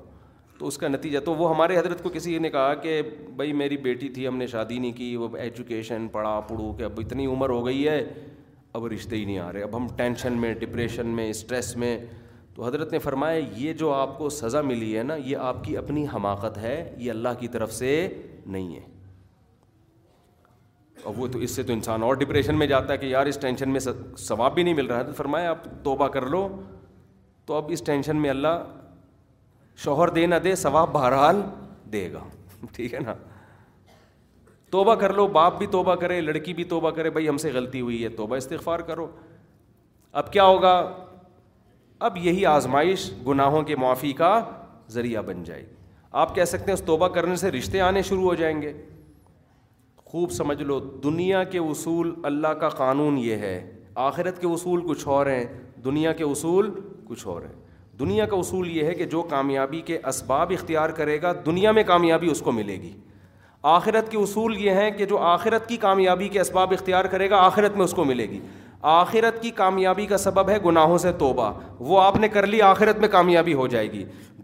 [0.64, 3.02] تو اس کا نتیجہ تو وہ ہمارے حضرت کو کسی نے کہا کہ
[3.38, 7.00] بھائی میری بیٹی تھی ہم نے شادی نہیں کی وہ ایجوکیشن پڑھا پڑھو کہ اب
[7.04, 7.98] اتنی عمر ہو گئی ہے
[8.78, 11.98] اب رشتے ہی نہیں آ رہے اب ہم ٹینشن میں ڈپریشن میں اسٹریس میں
[12.56, 15.76] تو حضرت نے فرمایا یہ جو آپ کو سزا ملی ہے نا یہ آپ کی
[15.78, 17.90] اپنی حماقت ہے یہ اللہ کی طرف سے
[18.46, 18.82] نہیں ہے
[21.04, 23.38] اب وہ تو اس سے تو انسان اور ڈپریشن میں جاتا ہے کہ یار اس
[23.42, 23.80] ٹینشن میں
[24.28, 26.48] ثواب بھی نہیں مل رہا ہے فرمایا آپ توبہ کر لو
[27.46, 28.64] تو اب اس ٹینشن میں اللہ
[29.84, 31.42] شوہر دے نہ دے ثواب بہرحال
[31.94, 32.24] دے گا
[32.74, 33.14] ٹھیک ہے نا
[34.72, 37.82] توبہ کر لو باپ بھی توبہ کرے لڑکی بھی توبہ کرے بھائی ہم سے غلطی
[37.82, 39.08] ہوئی ہے توبہ استغفار کرو
[40.22, 40.74] اب کیا ہوگا
[42.08, 44.40] اب یہی آزمائش گناہوں کے معافی کا
[44.92, 45.76] ذریعہ بن جائے گی
[46.24, 48.74] آپ کہہ سکتے ہیں اس توبہ کرنے سے رشتے آنے شروع ہو جائیں گے
[50.06, 53.56] خوب سمجھ لو دنیا کے اصول اللہ کا قانون یہ ہے
[54.10, 55.44] آخرت کے اصول کچھ اور ہیں
[55.86, 56.70] دنیا کے اصول
[57.08, 57.62] کچھ اور ہیں
[58.00, 61.84] دنیا کا اصول یہ ہے کہ جو کامیابی کے اسباب اختیار کرے گا دنیا میں
[61.88, 62.92] کامیابی اس کو ملے گی
[63.72, 67.38] آخرت کے اصول یہ ہے کہ جو آخرت کی کامیابی کے اسباب اختیار کرے گا
[67.46, 68.40] آخرت میں اس کو ملے گی
[68.94, 71.52] آخرت کی کامیابی کا سبب ہے گناہوں سے توبہ
[71.92, 74.04] وہ آپ نے کر لی آخرت میں کامیابی ہو جائے گی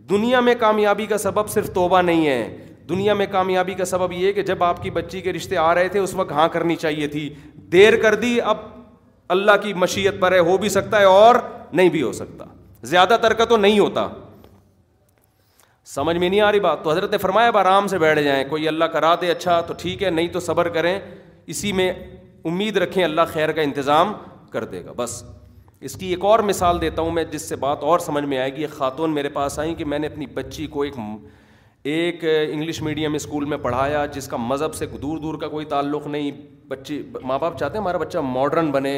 [0.10, 2.58] دنیا میں کامیابی کا سبب صرف توبہ نہیں ہے
[2.90, 5.74] دنیا میں کامیابی کا سبب یہ ہے کہ جب آپ کی بچی کے رشتے آ
[5.76, 7.28] رہے تھے اس وقت ہاں کرنی چاہیے تھی
[7.72, 8.58] دیر کر دی اب
[9.38, 11.36] اللہ کی مشیت پر ہے ہو بھی سکتا ہے اور
[11.74, 12.46] نہیں بھی ہو سکتا
[12.84, 14.08] زیادہ تر کا تو نہیں ہوتا
[15.94, 18.68] سمجھ میں نہیں آ رہی بات تو حضرت فرمایا اب آرام سے بیٹھ جائیں کوئی
[18.68, 20.98] اللہ کرا دے اچھا تو ٹھیک ہے نہیں تو صبر کریں
[21.48, 21.92] اسی میں
[22.50, 24.14] امید رکھیں اللہ خیر کا انتظام
[24.50, 25.24] کر دے گا بس
[25.88, 28.56] اس کی ایک اور مثال دیتا ہوں میں جس سے بات اور سمجھ میں آئے
[28.56, 30.94] گی ایک خاتون میرے پاس آئیں کہ میں نے اپنی بچی کو ایک
[31.90, 36.08] ایک انگلش میڈیم اسکول میں پڑھایا جس کا مذہب سے دور دور کا کوئی تعلق
[36.08, 36.32] نہیں
[36.68, 38.98] بچی ماں باپ چاہتے ہیں ہمارا بچہ ماڈرن بنے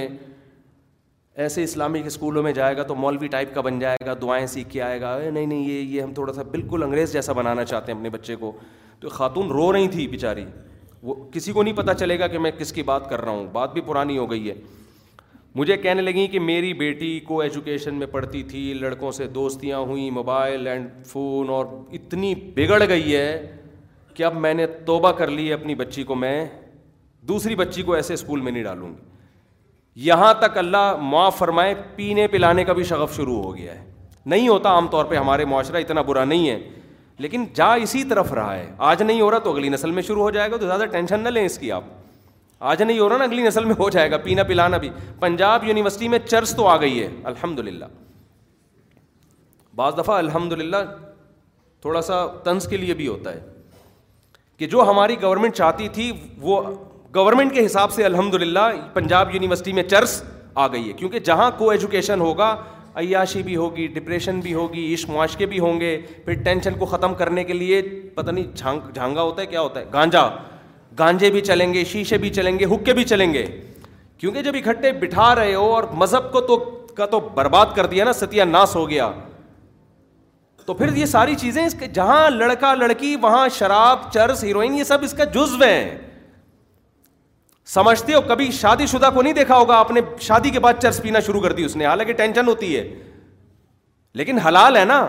[1.44, 4.70] ایسے اسلامک اسکولوں میں جائے گا تو مولوی ٹائپ کا بن جائے گا دعائیں سیکھ
[4.70, 7.64] کے آئے گا اے نہیں نہیں یہ یہ ہم تھوڑا سا بالکل انگریز جیسا بنانا
[7.66, 8.52] چاہتے ہیں اپنے بچے کو
[9.00, 10.44] تو خاتون رو رہی تھی بیچاری
[11.04, 13.46] وہ کسی کو نہیں پتہ چلے گا کہ میں کس کی بات کر رہا ہوں
[13.52, 14.56] بات بھی پرانی ہو گئی ہے
[15.56, 20.10] مجھے کہنے لگیں کہ میری بیٹی کو ایجوکیشن میں پڑھتی تھی لڑکوں سے دوستیاں ہوئیں
[20.16, 23.56] موبائل اینڈ فون اور اتنی بگڑ گئی ہے
[24.16, 26.46] کہ اب میں نے توبہ کر لی ہے اپنی بچی کو میں
[27.28, 29.10] دوسری بچی کو ایسے اسکول میں نہیں ڈالوں گی
[29.96, 33.90] یہاں تک اللہ معاف فرمائے پینے پلانے کا بھی شغف شروع ہو گیا ہے
[34.26, 36.58] نہیں ہوتا عام طور پہ ہمارے معاشرہ اتنا برا نہیں ہے
[37.20, 40.22] لیکن جا اسی طرف رہا ہے آج نہیں ہو رہا تو اگلی نسل میں شروع
[40.22, 41.84] ہو جائے گا تو زیادہ ٹینشن نہ لیں اس کی آپ
[42.70, 44.90] آج نہیں ہو رہا نا اگلی نسل میں ہو جائے گا پینا پلانا بھی
[45.20, 47.86] پنجاب یونیورسٹی میں چرس تو آ گئی ہے الحمد للہ
[49.76, 50.78] بعض دفعہ الحمد للہ
[51.82, 53.40] تھوڑا سا طنز کے لیے بھی ہوتا ہے
[54.60, 56.12] کہ جو ہماری گورنمنٹ چاہتی تھی
[56.42, 56.62] وہ
[57.16, 58.60] گورنمنٹ کے حساب سے الحمد للہ
[58.94, 60.22] پنجاب یونیورسٹی میں چرس
[60.54, 62.56] آ گئی ہے کیونکہ جہاں کو ایجوکیشن ہوگا
[63.00, 67.44] عیاشی بھی ہوگی ڈپریشن بھی ہوگی معاشقے بھی ہوں گے پھر ٹینشن کو ختم کرنے
[67.44, 67.82] کے لیے
[68.16, 70.28] پتہ نہیں جھانگ جھانگا ہوتا ہے کیا ہوتا ہے گانجا
[71.00, 73.46] گانجے بھی چلیں گے شیشے بھی چلیں گے حکے بھی چلیں گے
[74.20, 76.58] کیونکہ جب اکٹھے بٹھا رہے ہو اور مذہب کو تو
[76.98, 79.12] کا تو برباد کر دیا نا ستیہ ناس ہو گیا
[80.66, 84.84] تو پھر یہ ساری چیزیں اس کے جہاں لڑکا لڑکی وہاں شراب چرس ہیروئن یہ
[84.94, 85.78] سب اس کا جزو ہے
[87.68, 91.02] سمجھتے ہو کبھی شادی شدہ کو نہیں دیکھا ہوگا آپ نے شادی کے بعد چرس
[91.02, 92.88] پینا شروع کر دی اس نے حالانکہ ٹینشن ہوتی ہے
[94.20, 95.06] لیکن حلال ہے نا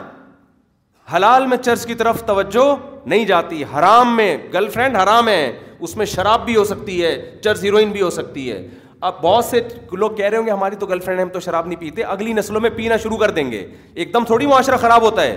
[1.15, 2.75] حلال میں چرس کی طرف توجہ
[3.09, 5.51] نہیں جاتی حرام میں گرل فرینڈ حرام ہے
[5.81, 8.67] اس میں شراب بھی ہو سکتی ہے چرس ہیروئن بھی ہو سکتی ہے
[9.09, 9.61] اب بہت سے
[9.99, 12.33] لوگ کہہ رہے ہوں گے ہماری تو گرل فرینڈ ہم تو شراب نہیں پیتے اگلی
[12.33, 15.35] نسلوں میں پینا شروع کر دیں گے ایک دم تھوڑی معاشرہ خراب ہوتا ہے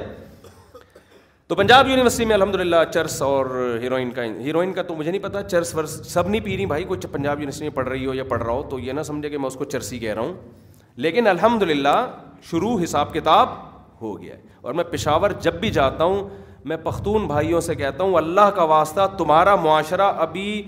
[1.48, 3.46] تو پنجاب یونیورسٹی میں الحمد للہ چرس اور
[3.82, 6.84] ہیروئن کا ہیروئن کا تو مجھے نہیں پتا چرس ورس سب نہیں پی رہی بھائی
[6.84, 9.30] کوئی پنجاب یونیورسٹی میں پڑھ رہی ہو یا پڑھ رہا ہو تو یہ نہ سمجھے
[9.30, 10.34] کہ میں اس کو چرسی کہہ رہا ہوں
[11.06, 11.92] لیکن الحمد للہ
[12.52, 13.50] شروع حساب کتاب
[14.02, 16.28] ہو گیا ہے اور میں پشاور جب بھی جاتا ہوں
[16.72, 20.62] میں پختون بھائیوں سے کہتا ہوں اللہ کا واسطہ تمہارا معاشرہ ابھی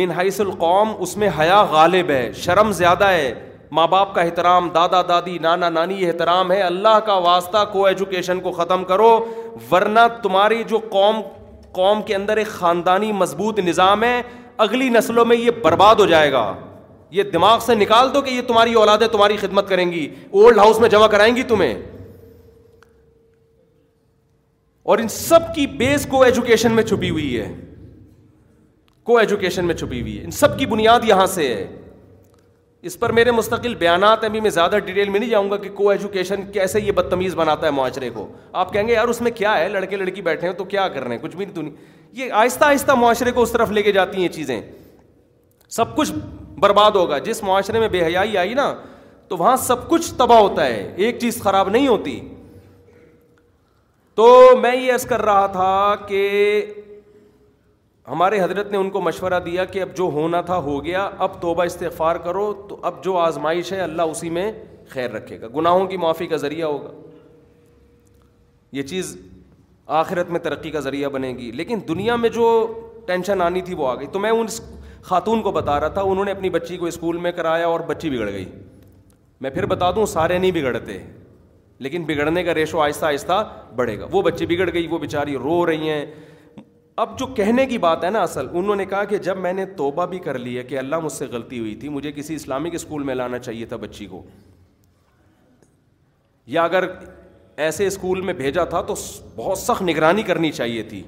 [0.00, 3.32] منحص القوم اس میں حیا غالب ہے شرم زیادہ ہے
[3.78, 8.40] ماں باپ کا احترام دادا دادی نانا نانی احترام ہے اللہ کا واسطہ کو ایجوکیشن
[8.40, 9.10] کو ختم کرو
[9.70, 11.20] ورنہ تمہاری جو قوم
[11.72, 14.20] قوم کے اندر ایک خاندانی مضبوط نظام ہے
[14.64, 16.44] اگلی نسلوں میں یہ برباد ہو جائے گا
[17.18, 20.78] یہ دماغ سے نکال دو کہ یہ تمہاری اولادیں تمہاری خدمت کریں گی اولڈ ہاؤس
[20.80, 21.74] میں جمع کرائیں گی تمہیں
[24.92, 27.52] اور ان سب کی بیس کو ایجوکیشن میں چھپی ہوئی ہے
[29.04, 31.66] کو ایجوکیشن میں چھپی ہوئی ہے ان سب کی بنیاد یہاں سے ہے
[32.88, 35.68] اس پر میرے مستقل بیانات ہیں بھی میں زیادہ ڈیٹیل میں نہیں جاؤں گا کہ
[35.74, 38.26] کو ایجوکیشن کیسے یہ بدتمیز بناتا ہے معاشرے کو
[38.62, 41.02] آپ کہیں گے یار اس میں کیا ہے لڑکے لڑکی بیٹھے ہیں تو کیا کر
[41.04, 41.74] رہے ہیں کچھ بھی نہیں تو نہیں
[42.20, 44.60] یہ آہستہ آہستہ معاشرے کو اس طرف لے کے جاتی ہیں چیزیں
[45.76, 46.12] سب کچھ
[46.60, 48.72] برباد ہوگا جس معاشرے میں بے حیائی آئی نا
[49.28, 52.18] تو وہاں سب کچھ تباہ ہوتا ہے ایک چیز خراب نہیں ہوتی
[54.14, 54.26] تو
[54.62, 56.24] میں یہ عرض کر رہا تھا کہ
[58.10, 61.40] ہمارے حضرت نے ان کو مشورہ دیا کہ اب جو ہونا تھا ہو گیا اب
[61.40, 64.50] توبہ استغفار کرو تو اب جو آزمائش ہے اللہ اسی میں
[64.90, 66.90] خیر رکھے گا گناہوں کی معافی کا ذریعہ ہوگا
[68.76, 69.16] یہ چیز
[69.98, 72.48] آخرت میں ترقی کا ذریعہ بنے گی لیکن دنیا میں جو
[73.06, 74.46] ٹینشن آنی تھی وہ آ گئی تو میں ان
[75.02, 78.10] خاتون کو بتا رہا تھا انہوں نے اپنی بچی کو اسکول میں کرایا اور بچی
[78.16, 78.44] بگڑ گئی
[79.44, 80.98] میں پھر بتا دوں سارے نہیں بگڑتے
[81.86, 83.42] لیکن بگڑنے کا ریشو آہستہ آہستہ
[83.76, 86.04] بڑھے گا وہ بچی بگڑ گئی وہ بیچاری رو رہی ہیں
[87.02, 89.64] اب جو کہنے کی بات ہے نا اصل انہوں نے کہا کہ جب میں نے
[89.76, 92.74] توبہ بھی کر لی ہے کہ اللہ مجھ سے غلطی ہوئی تھی مجھے کسی اسلامک
[92.74, 94.22] اسکول میں لانا چاہیے تھا بچی کو
[96.56, 96.84] یا اگر
[97.66, 98.94] ایسے اسکول میں بھیجا تھا تو
[99.36, 101.02] بہت سخت نگرانی کرنی چاہیے تھی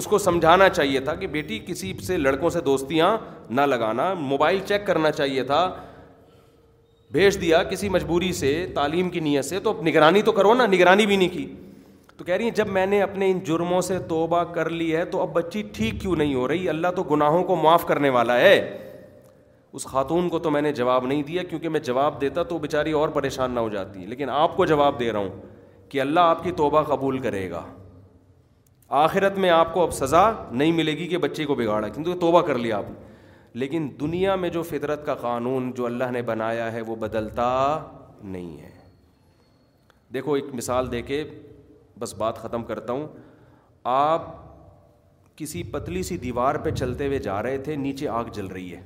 [0.00, 3.16] اس کو سمجھانا چاہیے تھا کہ بیٹی کسی سے لڑکوں سے دوستیاں
[3.50, 5.62] نہ لگانا موبائل چیک کرنا چاہیے تھا
[7.12, 11.06] بھیج دیا کسی مجبوری سے تعلیم کی نیت سے تو نگرانی تو کرو نا نگرانی
[11.06, 11.46] بھی نہیں کی
[12.20, 15.04] تو کہہ رہی ہیں جب میں نے اپنے ان جرموں سے توبہ کر لی ہے
[15.12, 18.36] تو اب بچی ٹھیک کیوں نہیں ہو رہی اللہ تو گناہوں کو معاف کرنے والا
[18.40, 18.56] ہے
[19.78, 22.92] اس خاتون کو تو میں نے جواب نہیں دیا کیونکہ میں جواب دیتا تو بیچاری
[23.00, 26.42] اور پریشان نہ ہو جاتی لیکن آپ کو جواب دے رہا ہوں کہ اللہ آپ
[26.44, 27.64] کی توبہ قبول کرے گا
[29.04, 32.40] آخرت میں آپ کو اب سزا نہیں ملے گی کہ بچے کو بگاڑا کیونکہ توبہ
[32.50, 32.96] کر لیا آپ نے
[33.64, 37.48] لیکن دنیا میں جو فطرت کا قانون جو اللہ نے بنایا ہے وہ بدلتا
[38.22, 38.78] نہیں ہے
[40.14, 41.22] دیکھو ایک مثال دے کے
[42.00, 43.06] بس بات ختم کرتا ہوں
[43.94, 44.28] آپ
[45.38, 48.80] کسی پتلی سی دیوار پہ چلتے ہوئے جا رہے تھے نیچے آگ جل رہی ہے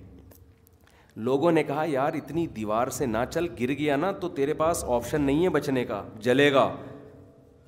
[1.27, 4.83] لوگوں نے کہا یار اتنی دیوار سے نہ چل گر گیا نا تو تیرے پاس
[4.97, 6.69] آپشن نہیں ہے بچنے کا جلے گا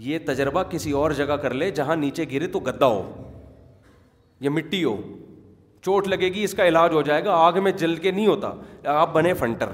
[0.07, 3.03] یہ تجربہ کسی اور جگہ کر لے جہاں نیچے گرے تو گدا ہو
[4.47, 4.97] یا مٹی ہو
[5.85, 8.53] چوٹ لگے گی اس کا علاج ہو جائے گا آگ میں جل کے نہیں ہوتا
[9.01, 9.73] آپ بنے فنٹر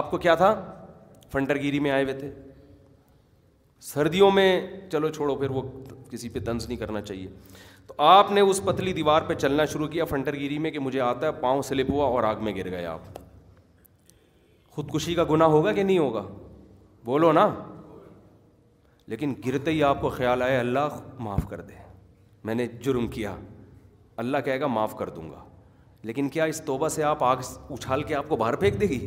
[0.00, 0.52] آپ کو کیا تھا
[1.32, 2.30] فنٹر گیری میں آئے ہوئے تھے
[3.86, 4.44] سردیوں میں
[4.92, 5.60] چلو چھوڑو پھر وہ
[6.10, 7.26] کسی پہ طنز نہیں کرنا چاہیے
[7.86, 11.00] تو آپ نے اس پتلی دیوار پہ چلنا شروع کیا فنٹر گیری میں کہ مجھے
[11.00, 13.18] آتا ہے پاؤں سلپ ہوا اور آگ میں گر گئے آپ
[14.76, 16.22] خودکشی کا گناہ ہوگا کہ نہیں ہوگا
[17.04, 17.46] بولو نا
[19.12, 21.74] لیکن گرتے ہی آپ کو خیال آئے اللہ معاف کر دے
[22.44, 23.36] میں نے جرم کیا
[24.24, 25.44] اللہ کہے گا معاف کر دوں گا
[26.10, 29.00] لیکن کیا اس توبہ سے آپ آگ اچھال کے آپ کو باہر پھینک دے گی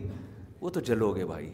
[0.62, 1.52] وہ تو جلو گے بھائی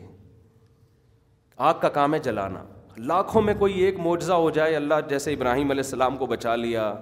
[1.69, 2.63] آگ کا کام ہے جلانا
[2.97, 6.93] لاکھوں میں کوئی ایک معجزہ ہو جائے اللہ جیسے ابراہیم علیہ السلام کو بچا لیا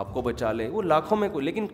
[0.00, 1.66] آپ کو بچا لے وہ لاکھوں میں کوئی لیکن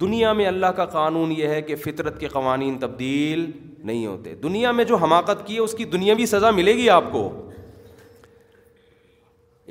[0.00, 3.50] دنیا میں اللہ کا قانون یہ ہے کہ فطرت کے قوانین تبدیل
[3.86, 7.04] نہیں ہوتے دنیا میں جو حماقت کی ہے اس کی دنیاوی سزا ملے گی آپ
[7.12, 7.30] کو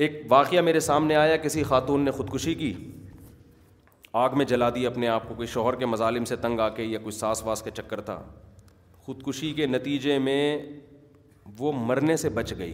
[0.05, 2.73] ایک واقعہ میرے سامنے آیا کسی خاتون نے خودکشی کی
[4.21, 6.83] آگ میں جلا دی اپنے آپ کو کوئی شوہر کے مظالم سے تنگ آ کے
[6.83, 8.21] یا کوئی ساس واس کے چکر تھا
[9.05, 10.57] خودکشی کے نتیجے میں
[11.59, 12.73] وہ مرنے سے بچ گئی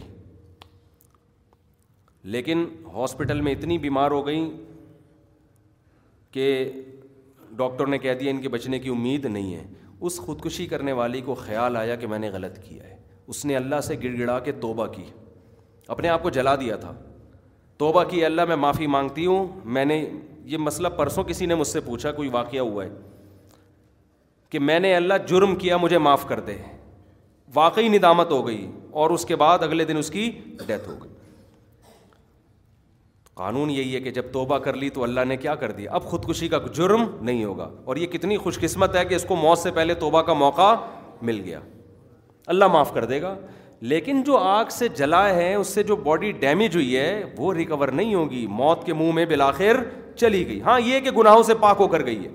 [2.32, 2.64] لیکن
[2.94, 4.48] ہاسپٹل میں اتنی بیمار ہو گئیں
[6.32, 6.46] کہ
[7.56, 9.66] ڈاکٹر نے کہہ دیا ان کے بچنے کی امید نہیں ہے
[10.06, 12.96] اس خودکشی کرنے والی کو خیال آیا کہ میں نے غلط کیا ہے
[13.28, 15.04] اس نے اللہ سے گڑ گڑا کے توبہ کی
[15.94, 16.92] اپنے آپ کو جلا دیا تھا
[17.78, 19.46] توبہ کی اللہ میں معافی مانگتی ہوں
[19.76, 20.04] میں نے
[20.52, 22.90] یہ مسئلہ پرسوں کسی نے مجھ سے پوچھا کوئی واقعہ ہوا ہے
[24.50, 26.78] کہ میں نے اللہ جرم کیا مجھے معاف کر ہیں
[27.54, 28.66] واقعی ندامت ہو گئی
[29.02, 30.30] اور اس کے بعد اگلے دن اس کی
[30.66, 31.08] ڈیتھ ہو گئی
[33.36, 36.04] قانون یہی ہے کہ جب توبہ کر لی تو اللہ نے کیا کر دیا اب
[36.06, 39.58] خودکشی کا جرم نہیں ہوگا اور یہ کتنی خوش قسمت ہے کہ اس کو موت
[39.58, 40.74] سے پہلے توبہ کا موقع
[41.28, 41.60] مل گیا
[42.54, 43.34] اللہ معاف کر دے گا
[43.92, 47.88] لیکن جو آگ سے جلا ہے اس سے جو باڈی ڈیمیج ہوئی ہے وہ ریکور
[48.00, 49.82] نہیں ہوگی موت کے منہ میں بلاخر
[50.20, 52.30] چلی گئی ہاں یہ کہ گناہوں سے پاک ہو کر گئی ہے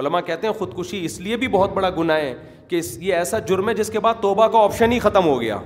[0.00, 2.34] علماء کہتے ہیں خودکشی اس لیے بھی بہت بڑا گناہ ہے
[2.70, 5.56] کہ یہ ایسا جرم ہے جس کے بعد توبہ کا آپشن ہی ختم ہو گیا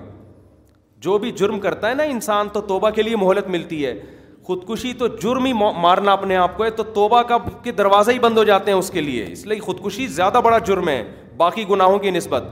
[1.07, 3.95] جو بھی جرم کرتا ہے نا انسان تو توبہ کے لیے مہلت ملتی ہے
[4.47, 8.19] خودکشی تو جرم ہی مارنا اپنے آپ کو ہے تو توبہ کا کے دروازہ ہی
[8.19, 11.03] بند ہو جاتے ہیں اس کے لیے اس لیے خودکشی زیادہ بڑا جرم ہے
[11.37, 12.45] باقی گناہوں کی نسبت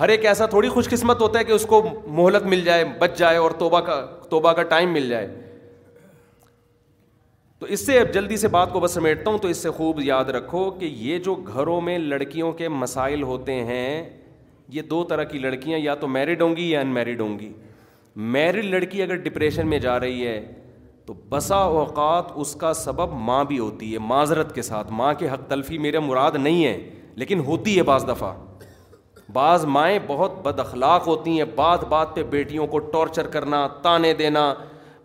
[0.00, 3.18] ہر ایک ایسا تھوڑی خوش قسمت ہوتا ہے کہ اس کو مہلت مل جائے بچ
[3.18, 4.00] جائے اور توبہ کا
[4.30, 5.26] توبہ کا ٹائم مل جائے
[7.60, 10.00] تو اس سے اب جلدی سے بات کو بس سمیٹتا ہوں تو اس سے خوب
[10.02, 14.02] یاد رکھو کہ یہ جو گھروں میں لڑکیوں کے مسائل ہوتے ہیں
[14.72, 17.52] یہ دو طرح کی لڑکیاں یا تو میرڈ ہوں گی یا ان میرڈ ہوں گی
[18.36, 20.40] میرڈ لڑکی اگر ڈپریشن میں جا رہی ہے
[21.06, 25.28] تو بسا اوقات اس کا سبب ماں بھی ہوتی ہے معذرت کے ساتھ ماں کے
[25.32, 26.78] حق تلفی میرے مراد نہیں ہے
[27.20, 28.32] لیکن ہوتی ہے بعض دفعہ
[29.32, 34.12] بعض مائیں بہت بد اخلاق ہوتی ہیں بات بات پہ بیٹیوں کو ٹارچر کرنا تانے
[34.22, 34.52] دینا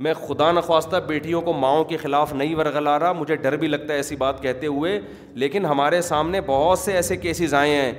[0.01, 3.93] میں خدا نخواستہ بیٹیوں کو ماؤں کے خلاف نہیں ورغلا رہا مجھے ڈر بھی لگتا
[3.93, 4.99] ہے ایسی بات کہتے ہوئے
[5.43, 7.91] لیکن ہمارے سامنے بہت سے ایسے کیسز آئے ہیں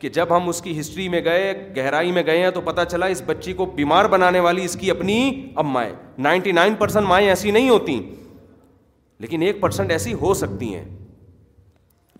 [0.00, 3.06] کہ جب ہم اس کی ہسٹری میں گئے گہرائی میں گئے ہیں تو پتہ چلا
[3.06, 5.18] اس بچی کو بیمار بنانے والی اس کی اپنی
[5.64, 5.92] امائیں
[6.28, 8.00] نائنٹی نائن پرسینٹ مائیں ایسی نہیں ہوتی
[9.20, 10.84] لیکن ایک پرسنٹ ایسی ہو سکتی ہیں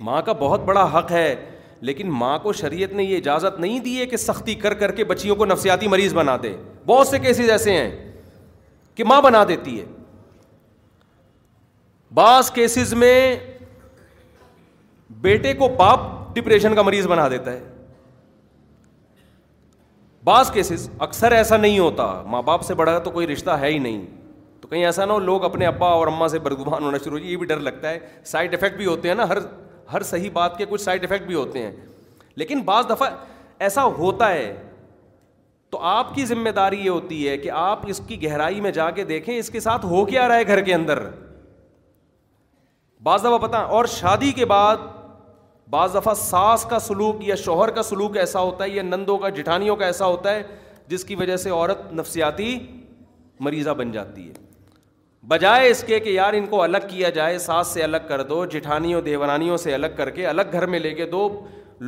[0.05, 1.35] ماں کا بہت بڑا حق ہے
[1.81, 5.05] لیکن ماں کو شریعت نے یہ اجازت نہیں دی ہے کہ سختی کر کر کے
[5.05, 6.53] بچیوں کو نفسیاتی مریض بنا دے
[6.87, 8.12] بہت سے کیسز ایسے ہیں
[8.95, 9.85] کہ ماں بنا دیتی ہے
[12.15, 13.15] بعض کیسز میں
[15.21, 16.01] بیٹے کو باپ
[16.35, 17.61] ڈپریشن کا مریض بنا دیتا ہے
[20.25, 23.79] بعض کیسز اکثر ایسا نہیں ہوتا ماں باپ سے بڑا تو کوئی رشتہ ہے ہی
[23.79, 24.05] نہیں
[24.61, 27.19] تو کہیں ایسا نہ ہو لوگ اپنے ابا اور اما سے برگبان ہونا شروع ہو
[27.19, 29.39] جائے یہ بھی ڈر لگتا ہے سائڈ افیکٹ بھی ہوتے ہیں نا ہر
[29.93, 31.71] ہر صحیح بات کے کچھ سائڈ افیکٹ بھی ہوتے ہیں
[32.43, 33.09] لیکن بعض دفعہ
[33.67, 34.53] ایسا ہوتا ہے
[35.73, 38.91] تو آپ کی ذمہ داری یہ ہوتی ہے کہ آپ اس کی گہرائی میں جا
[38.97, 40.99] کے دیکھیں اس کے ساتھ ہو کیا رہا ہے گھر کے اندر
[43.03, 44.83] بعض دفعہ پتہ اور شادی کے بعد
[45.71, 49.29] بعض دفعہ ساس کا سلوک یا شوہر کا سلوک ایسا ہوتا ہے یا نندوں کا
[49.39, 50.43] جٹھانیوں کا ایسا ہوتا ہے
[50.89, 52.57] جس کی وجہ سے عورت نفسیاتی
[53.45, 54.33] مریضہ بن جاتی ہے
[55.29, 58.45] بجائے اس کے کہ یار ان کو الگ کیا جائے ساس سے الگ کر دو
[58.55, 61.29] جٹھانیوں دیورانیوں سے الگ کر کے الگ گھر میں لے کے دو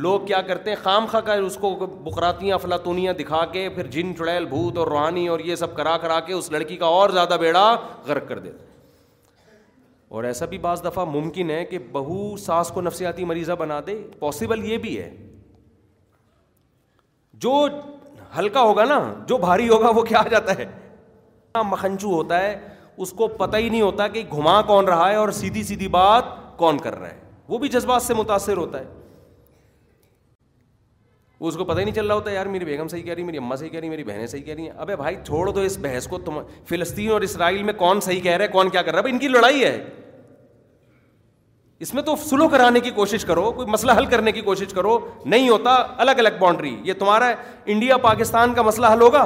[0.03, 1.69] لوگ کیا کرتے ہیں خام خا کا اس کو
[2.03, 6.19] بکراتیاں فلاتونیاں دکھا کے پھر جن چڑیل بھوت اور روحانی اور یہ سب کرا کرا
[6.25, 7.69] کے اس لڑکی کا اور زیادہ بیڑا
[8.07, 8.63] غرق کر دیتے
[10.15, 13.95] اور ایسا بھی بعض دفعہ ممکن ہے کہ بہو ساس کو نفسیاتی مریضہ بنا دے
[14.19, 15.09] پاسبل یہ بھی ہے
[17.45, 17.53] جو
[18.37, 20.65] ہلکا ہوگا نا جو بھاری ہوگا وہ کیا آ جاتا ہے
[21.69, 22.55] مکھنچو ہوتا ہے
[23.05, 26.25] اس کو پتہ ہی نہیں ہوتا کہ گھما کون رہا ہے اور سیدھی سیدھی بات
[26.57, 27.19] کون کر رہا ہے
[27.49, 28.85] وہ بھی جذبات سے متاثر ہوتا ہے
[31.45, 33.23] وہ اس کو پتہ ہی نہیں چل رہا ہوتا یار میری بیگم صحیح کہہ رہی
[33.23, 35.61] میری اما صحیح کہہ رہی میری بہنیں صحیح کہہ رہی ہیں ابے بھائی چھوڑ دو
[35.61, 36.39] اس بحث کو تم
[36.69, 39.27] فلسطین اور اسرائیل میں کون صحیح کہہ رہے کون کیا کر رہا ہے ان کی
[39.27, 39.75] لڑائی ہے
[41.85, 44.97] اس میں تو سلو کرانے کی کوشش کرو کوئی مسئلہ حل کرنے کی کوشش کرو
[45.25, 45.75] نہیں ہوتا
[46.05, 47.33] الگ الگ باؤنڈری یہ تمہارا ہے
[47.73, 49.25] انڈیا پاکستان کا مسئلہ حل ہوگا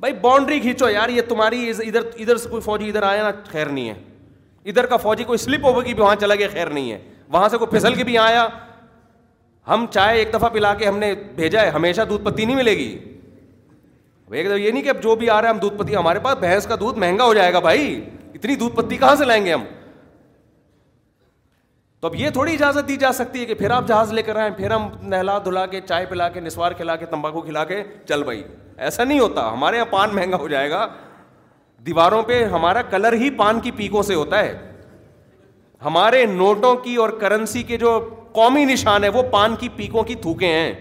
[0.00, 3.66] بھائی باؤنڈری کھینچو یار یہ تمہاری ادھر ادھر سے کوئی فوجی ادھر آیا نا خیر
[3.66, 3.94] نہیں ہے
[4.70, 6.98] ادھر کا فوجی کوئی سلپ ہوگی بھی وہاں چلا گیا خیر نہیں ہے
[7.32, 8.48] وہاں سے کوئی پھسل کے بھی آیا
[9.70, 12.72] ہم چائے ایک دفعہ پلا کے ہم نے بھیجا ہے ہمیشہ دودھ پتی نہیں ملے
[12.76, 12.88] گی
[14.30, 16.18] ایک دفعہ یہ نہیں کہ اب جو بھی آ رہا ہے ہم دودھ پتی ہمارے
[16.22, 17.84] پاس بھینس کا دودھ مہنگا ہو جائے گا بھائی
[18.34, 19.64] اتنی دودھ پتی کہاں سے لائیں گے ہم
[22.00, 24.36] تو اب یہ تھوڑی اجازت دی جا سکتی ہے کہ پھر آپ جہاز لے کر
[24.42, 27.82] آئیں پھر ہم نہلا دھلا کے چائے پلا کے نسوار کھلا کے تمباکو کھلا کے
[28.08, 28.42] چل بھائی
[28.86, 30.86] ایسا نہیں ہوتا ہمارے یہاں پان مہنگا ہو جائے گا
[31.86, 34.54] دیواروں پہ ہمارا کلر ہی پان کی پیکوں سے ہوتا ہے
[35.84, 37.98] ہمارے نوٹوں کی اور کرنسی کے جو
[38.32, 40.72] قومی نشان ہے وہ پان کی پیکوں کی تھوکے ہیں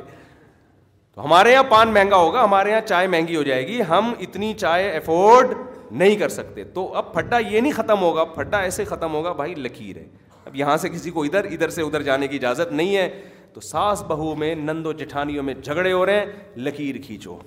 [1.15, 4.53] تو ہمارے یہاں پان مہنگا ہوگا ہمارے یہاں چائے مہنگی ہو جائے گی ہم اتنی
[4.57, 5.55] چائے افورڈ
[6.01, 9.55] نہیں کر سکتے تو اب پھٹا یہ نہیں ختم ہوگا پھٹا ایسے ختم ہوگا بھائی
[9.55, 10.07] لکیر ہے
[10.45, 13.09] اب یہاں سے کسی کو ادھر ادھر سے ادھر جانے کی اجازت نہیں ہے
[13.53, 16.25] تو ساس بہو میں نند و جٹھانیوں میں جھگڑے ہو رہے ہیں
[16.67, 17.37] لکیر کھینچو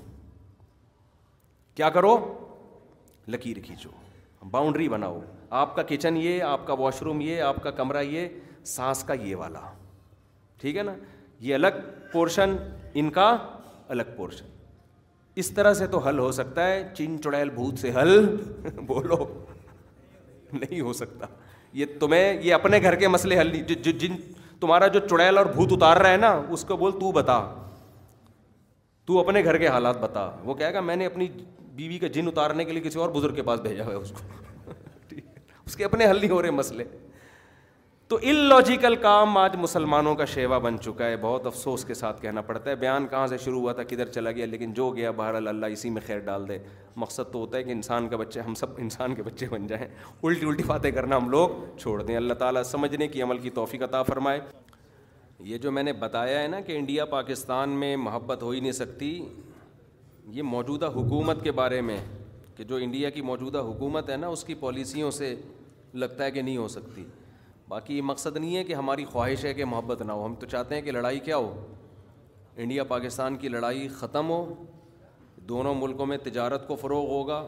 [1.77, 2.17] کیا کرو
[3.37, 3.89] لکیر کھینچو
[4.51, 5.21] باؤنڈری بناؤ
[5.61, 8.29] آپ کا کچن یہ آپ کا واش روم یہ آپ کا کمرہ یہ
[8.67, 9.61] سانس کا یہ والا
[10.61, 10.95] ٹھیک ہے نا
[11.49, 11.77] یہ الگ
[12.13, 12.57] پورشن
[13.03, 13.27] ان کا
[13.97, 14.45] الگ پورشن
[15.43, 18.19] اس طرح سے تو حل ہو سکتا ہے چن چڑیل بھوت سے حل
[18.91, 19.17] بولو
[20.53, 21.27] نہیں ہو سکتا
[21.83, 24.17] یہ تمہیں یہ اپنے گھر کے مسئلے حل جن
[24.61, 27.39] تمہارا جو چڑیل اور بھوت اتار رہا ہے نا اس کو بول تو بتا
[29.07, 31.29] تو اپنے گھر کے حالات بتا وہ کہے گا میں نے اپنی
[31.81, 34.11] بیوی کا جن اتارنے کے لیے کسی اور بزرگ کے پاس بھیجا ہوا ہے اس
[34.19, 34.33] کو
[35.67, 36.85] اس کے اپنے حل نہیں ہو رہے مسئلے
[38.09, 42.21] تو ان لاجیکل کام آج مسلمانوں کا شیوا بن چکا ہے بہت افسوس کے ساتھ
[42.23, 45.11] کہنا پڑتا ہے بیان کہاں سے شروع ہوا تھا کدھر چلا گیا لیکن جو گیا
[45.21, 46.59] بہرحال اللہ اسی میں خیر ڈال دے
[47.05, 49.87] مقصد تو ہوتا ہے کہ انسان کا بچے ہم سب انسان کے بچے بن جائیں
[50.23, 51.49] الٹی الٹی باتیں کرنا ہم لوگ
[51.79, 54.41] چھوڑ دیں اللہ تعالیٰ سمجھنے کی عمل کی توفیق عطا فرمائے
[55.45, 58.73] یہ جو میں نے بتایا ہے نا کہ انڈیا پاکستان میں محبت ہو ہی نہیں
[58.73, 59.13] سکتی
[60.35, 61.97] یہ موجودہ حکومت کے بارے میں
[62.57, 65.35] کہ جو انڈیا کی موجودہ حکومت ہے نا اس کی پالیسیوں سے
[66.03, 67.05] لگتا ہے کہ نہیں ہو سکتی
[67.69, 70.47] باقی یہ مقصد نہیں ہے کہ ہماری خواہش ہے کہ محبت نہ ہو ہم تو
[70.51, 71.55] چاہتے ہیں کہ لڑائی کیا ہو
[72.63, 74.43] انڈیا پاکستان کی لڑائی ختم ہو
[75.49, 77.39] دونوں ملکوں میں تجارت کو فروغ ہوگا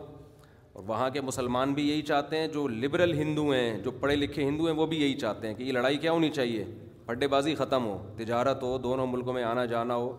[0.73, 4.45] اور وہاں کے مسلمان بھی یہی چاہتے ہیں جو لبرل ہندو ہیں جو پڑھے لکھے
[4.45, 6.65] ہندو ہیں وہ بھی یہی چاہتے ہیں کہ یہ لڑائی کیا ہونی چاہیے
[7.07, 10.17] پڈے بازی ختم ہو تجارت ہو دونوں ملکوں میں آنا جانا ہو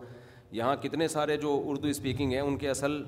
[0.60, 3.02] یہاں کتنے سارے جو اردو اسپیکنگ ہیں ان کے اصل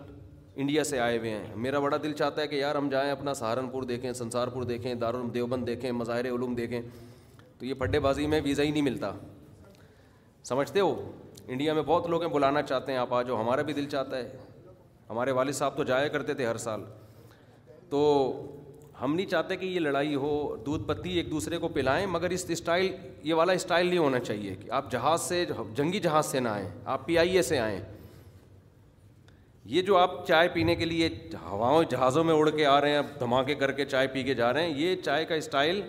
[0.56, 3.34] انڈیا سے آئے ہوئے ہیں میرا بڑا دل چاہتا ہے کہ یار ہم جائیں اپنا
[3.34, 6.80] سہارنپور دیکھیں سنسارپور دیکھیں دارال دیوبند دیکھیں مظاہر علوم دیکھیں
[7.58, 9.12] تو یہ پڈے بازی میں ویزا ہی نہیں ملتا
[10.48, 10.94] سمجھتے ہو
[11.46, 14.16] انڈیا میں بہت لوگ ہیں بلانا چاہتے ہیں آپ آ جاؤ ہمارا بھی دل چاہتا
[14.16, 14.28] ہے
[15.10, 16.80] ہمارے والد صاحب تو جایا کرتے تھے ہر سال
[17.90, 18.00] تو
[19.02, 20.30] ہم نہیں چاہتے کہ یہ لڑائی ہو
[20.66, 22.88] دودھ پتی ایک دوسرے کو پلائیں مگر اس اسٹائل
[23.24, 25.44] یہ والا اسٹائل نہیں ہونا چاہیے کہ آپ جہاز سے
[25.76, 27.80] جنگی جہاز سے نہ آئیں آپ پی آئی اے سے آئیں
[29.72, 31.08] یہ جو آپ چائے پینے کے لیے
[31.48, 34.52] ہواؤں جہازوں میں اڑ کے آ رہے ہیں دھماکے کر کے چائے پی کے جا
[34.52, 35.80] رہے ہیں یہ چائے کا اسٹائل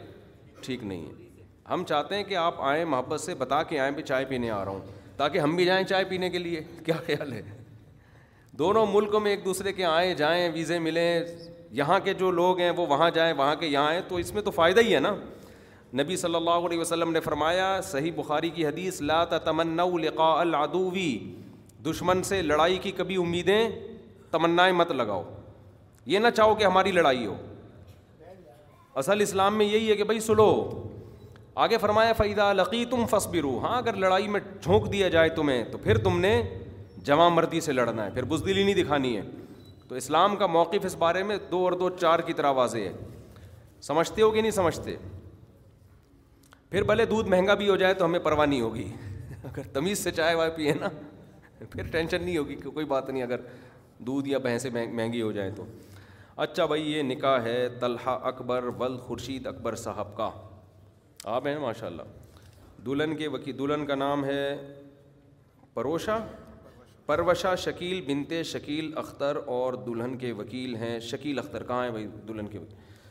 [0.65, 4.03] ٹھیک نہیں ہے ہم چاہتے ہیں کہ آپ آئیں محبت سے بتا کے آئیں بھی
[4.11, 7.33] چائے پینے آ رہا ہوں تاکہ ہم بھی جائیں چائے پینے کے لیے کیا خیال
[7.33, 7.41] ہے
[8.59, 11.25] دونوں ملکوں میں ایک دوسرے کے آئیں جائیں ویزے ملیں
[11.81, 14.41] یہاں کے جو لوگ ہیں وہ وہاں جائیں وہاں کے یہاں آئیں تو اس میں
[14.41, 15.15] تو فائدہ ہی ہے نا
[16.01, 21.11] نبی صلی اللہ علیہ وسلم نے فرمایا صحیح بخاری کی حدیث لا تمنا لقاء العدوی
[21.89, 23.69] دشمن سے لڑائی کی کبھی امیدیں
[24.31, 25.23] تمنائیں مت لگاؤ
[26.13, 27.35] یہ نہ چاہو کہ ہماری لڑائی ہو
[29.01, 30.47] اصل اسلام میں یہی ہے کہ بھائی سلو
[31.65, 35.29] آگے فرمایا فیدہ لقی تم فس بھی رو ہاں اگر لڑائی میں جھونک دیا جائے
[35.35, 36.39] تمہیں تو پھر تم نے
[37.03, 39.21] جمع مردی سے لڑنا ہے پھر بزدلی نہیں دکھانی ہے
[39.87, 42.93] تو اسلام کا موقف اس بارے میں دو اور دو چار کی طرح واضح ہے
[43.87, 44.95] سمجھتے ہو کہ نہیں سمجھتے
[46.71, 48.87] پھر بھلے دودھ مہنگا بھی ہو جائے تو ہمیں پرواہ نہیں ہوگی
[49.43, 50.89] اگر تمیز سے چائے وائے پیے نا
[51.69, 53.39] پھر ٹینشن نہیں ہوگی کہ کوئی بات نہیں اگر
[54.07, 55.65] دودھ یا بھینسے مہنگی ہو جائیں تو
[56.45, 60.29] اچھا بھائی یہ نکاح ہے طلحہ اکبر ول خورشید اکبر صاحب کا
[61.35, 64.43] آپ ہیں ماشاء اللہ دلہن کے وکیل دلہن کا نام ہے
[65.73, 66.17] پروشا
[67.05, 72.07] پروشا شکیل بنتے شکیل اختر اور دلہن کے وکیل ہیں شکیل اختر کہاں ہیں بھائی
[72.27, 72.89] دلہن کے وکیل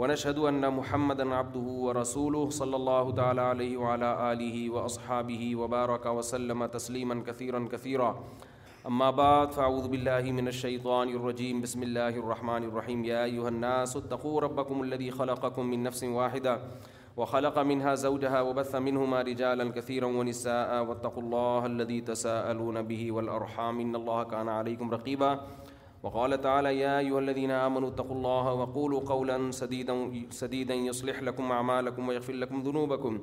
[0.00, 7.16] ونشهد أن محمد عبده ورسوله صلى الله تعالى عليه وعلى آله وأصحابه وبارك وسلم تسليما
[7.26, 8.08] كثيرا كثيرا
[8.86, 14.40] أما بعد فأعوذ بالله من الشيطان الرجيم بسم الله الرحمن الرحيم يا أيها الناس اتقوا
[14.46, 16.56] ربكم الذي خلقكم من نفس واحدة
[17.16, 23.94] وخلق منها زوجها وبث منهما رجالا كثيرا ونساء واتقوا الله الذي تساءلون به والأرحام إن
[24.02, 25.40] الله كان عليكم رقيبا
[26.02, 32.08] وقال تعالى يا أيها الذين آمنوا اتقوا الله وقولوا قولا سديدا, سديدا يصلح لكم أعمالكم
[32.08, 33.18] ويغفر لكم ذنوبكم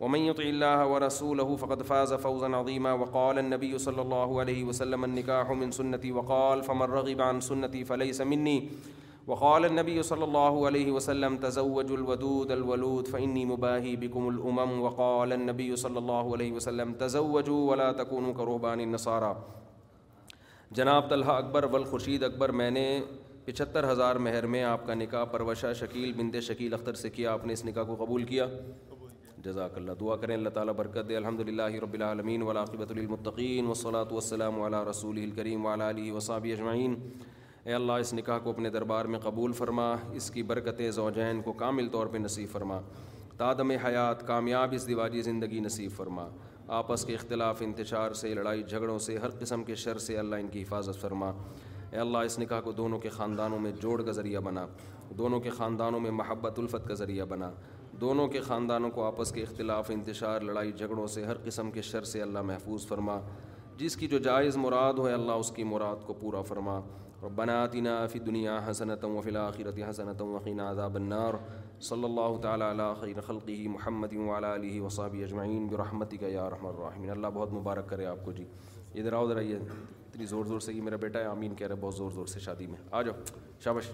[0.00, 5.50] ومن يطع الله ورسوله فقد فاز فوزا عظيما وقال النبي صلى الله عليه وسلم النكاح
[5.50, 8.68] من سنتي وقال فمن رغب عن سنتي فليس مني
[9.26, 15.76] وقال النبي صلى الله عليه وسلم تزوج الودود الولود فإني مباهي بكم الأمم وقال النبي
[15.76, 19.36] صلى الله عليه وسلم تزوجوا ولا تكونوا كرهبان النصارى
[20.76, 22.86] جناب طلحہ اکبر والخرشید اکبر میں نے
[23.44, 27.44] پچہتر ہزار مہر میں آپ کا نکاح پروشہ شکیل بند شکیل اختر سے کیا آپ
[27.46, 28.46] نے اس نکاح کو قبول کیا
[29.44, 34.60] جزاک اللہ دعا کریں اللہ تعالیٰ برکت الحمد للہ رب العالمین ولاقبۃ المطقین وصلاۃ والسلام
[34.62, 36.10] علی رسول الکریم ولا علی
[36.52, 36.94] اجمعین
[37.64, 41.52] اے اللہ اس نکاح کو اپنے دربار میں قبول فرما اس کی برکت زوجین کو
[41.62, 42.80] کامل طور پہ نصیب فرما
[43.36, 46.28] تادم حیات کامیاب اس دیواجی زندگی نصیب فرما
[46.72, 50.48] آپس کے اختلاف انتشار سے لڑائی جھگڑوں سے ہر قسم کے شر سے اللہ ان
[50.48, 51.28] کی حفاظت فرما
[51.90, 54.66] اے اللہ اس نکاح کو دونوں کے خاندانوں میں جوڑ کا ذریعہ بنا
[55.18, 57.50] دونوں کے خاندانوں میں محبت الفت کا ذریعہ بنا
[58.00, 62.04] دونوں کے خاندانوں کو آپس کے اختلاف انتشار لڑائی جھگڑوں سے ہر قسم کے شر
[62.12, 63.20] سے اللہ محفوظ فرما
[63.78, 66.80] جس کی جو جائز مراد ہو اللہ اس کی مراد کو پورا فرما
[67.20, 69.48] اور بناطینا فی دنیا حسنت و فلا
[69.88, 71.34] حسنت وقین عذاب النار
[71.84, 77.10] صلی اللہ تعالیٰ علیہ خیر خلقی محمد وعلیٰ علیہ وصابی اجمعین برحمتی کا یا الرحمین
[77.10, 78.44] اللہ بہت مبارک کرے آپ کو جی
[79.00, 81.80] ادھر آؤ ادھر اتنی زور زور سے کہ میرا بیٹا ہے آمین کہہ رہے ہے
[81.80, 83.90] بہت زور زور سے شادی میں آ جاؤ شابش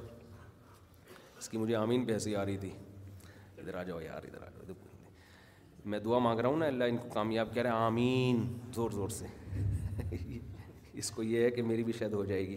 [1.39, 2.71] اس کی مجھے آمین پہ ہنسی آ رہی تھی
[3.59, 7.09] ادھر آ جاؤ یار ادھر جاؤ میں دعا مانگ رہا ہوں نا اللہ ان کو
[7.15, 8.45] کامیاب کہہ رہے آمین
[8.75, 9.27] زور زور سے
[11.03, 12.57] اس کو یہ ہے کہ میری بھی شاید ہو جائے گی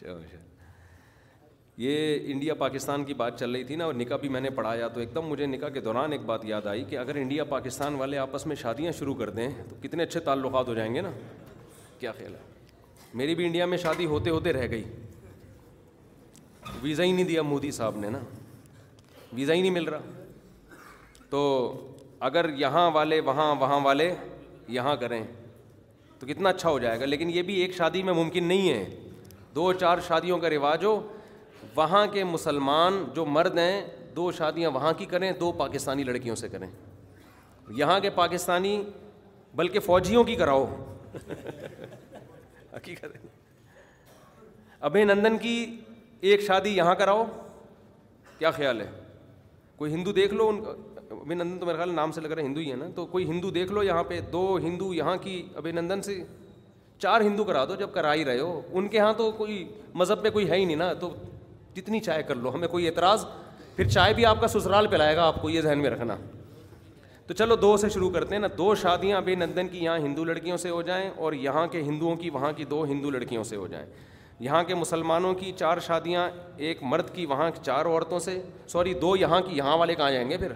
[0.00, 0.34] شاش
[1.78, 4.86] یہ انڈیا پاکستان کی بات چل رہی تھی نا اور نکاح بھی میں نے پڑھایا
[4.94, 7.94] تو ایک دم مجھے نکاح کے دوران ایک بات یاد آئی کہ اگر انڈیا پاکستان
[7.94, 11.10] والے آپس میں شادیاں شروع کر دیں تو کتنے اچھے تعلقات ہو جائیں گے نا
[11.98, 12.40] کیا خیال ہے
[13.14, 14.82] میری بھی انڈیا میں شادی ہوتے ہوتے رہ گئی
[16.82, 18.18] ویزا ہی نہیں دیا مودی صاحب نے نا
[19.32, 20.74] ویزا ہی نہیں مل رہا
[21.30, 21.44] تو
[22.30, 24.12] اگر یہاں والے وہاں وہاں والے
[24.78, 25.22] یہاں کریں
[26.18, 28.84] تو کتنا اچھا ہو جائے گا لیکن یہ بھی ایک شادی میں ممکن نہیں ہے
[29.54, 31.00] دو چار شادیوں کا رواج ہو
[31.78, 33.74] وہاں کے مسلمان جو مرد ہیں
[34.14, 36.66] دو شادیاں وہاں کی کریں دو پاکستانی لڑکیوں سے کریں
[37.76, 38.72] یہاں کے پاکستانی
[39.60, 40.64] بلکہ فوجیوں کی کراؤ
[42.74, 43.16] حقیقت
[44.90, 45.54] ابھی نندن کی
[46.30, 47.24] ایک شادی یہاں کراؤ
[48.38, 48.86] کیا خیال ہے
[49.76, 52.42] کوئی ہندو دیکھ لو ان کا ابھی نندن تو میرے خیال نام سے لگ رہا
[52.42, 55.16] ہے ہندو ہی ہے نا تو کوئی ہندو دیکھ لو یہاں پہ دو ہندو یہاں
[55.22, 56.22] کی ابھی نندن سے
[57.06, 59.64] چار ہندو کرا دو جب کرا ہی رہے ہو ان کے یہاں تو کوئی
[60.02, 61.12] مذہب پہ کوئی ہے ہی نہیں نا تو
[61.74, 63.24] جتنی چائے کر لو ہمیں کوئی اعتراض
[63.76, 66.16] پھر چائے بھی آپ کا سسرال پلائے گا آپ کو یہ ذہن میں رکھنا
[67.26, 70.24] تو چلو دو سے شروع کرتے ہیں نا دو شادیاں ابھی نندن کی یہاں ہندو
[70.24, 73.56] لڑکیوں سے ہو جائیں اور یہاں کے ہندوؤں کی وہاں کی دو ہندو لڑکیوں سے
[73.56, 73.86] ہو جائیں
[74.46, 76.28] یہاں کے مسلمانوں کی چار شادیاں
[76.66, 78.40] ایک مرد کی وہاں کی چار عورتوں سے
[78.72, 80.52] سوری دو یہاں کی یہاں والے کہاں جائیں گے پھر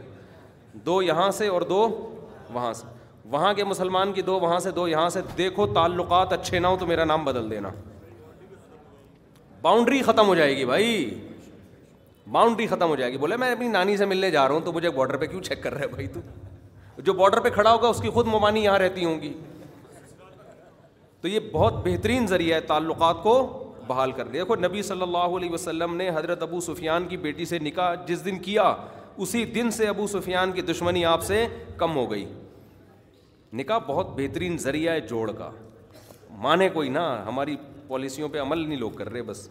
[0.87, 1.87] دو یہاں سے اور دو
[2.53, 2.87] وہاں سے
[3.31, 6.77] وہاں کے مسلمان کی دو وہاں سے دو یہاں سے دیکھو تعلقات اچھے نہ ہوں
[6.81, 7.71] تو میرا نام بدل دینا
[9.63, 10.89] باؤنڈری ختم ہو جائے گی بھائی
[12.37, 14.73] باؤنڈری ختم ہو جائے گی بولے میں اپنی نانی سے ملنے جا رہا ہوں تو
[14.73, 17.89] مجھے بارڈر پہ کیوں چیک کر رہا ہے بھائی تو جو بارڈر پہ کھڑا ہوگا
[17.89, 19.33] اس کی خود ممانی یہاں رہتی ہوں گی
[21.21, 23.35] تو یہ بہت بہترین ذریعہ ہے تعلقات کو
[23.87, 27.59] بحال کر دیا نبی صلی اللہ علیہ وسلم نے حضرت ابو سفیان کی بیٹی سے
[27.59, 28.63] نکاح جس دن کیا
[29.27, 31.47] اسی دن سے ابو سفیان کی دشمنی آپ سے
[31.79, 32.25] کم ہو گئی
[33.63, 35.51] نکاح بہت بہترین ذریعہ ہے جوڑ کا
[36.47, 37.57] مانے کوئی نہ ہماری
[37.93, 39.49] پالیسیوں پہ عمل نہیں لوگ کر رہے بس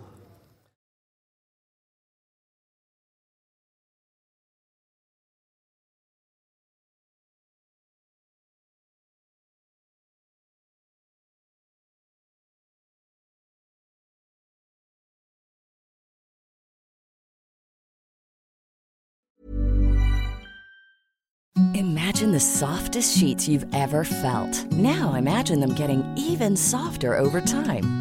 [21.78, 28.01] imagine the softest sheet you ever felt now imagine them even softer over time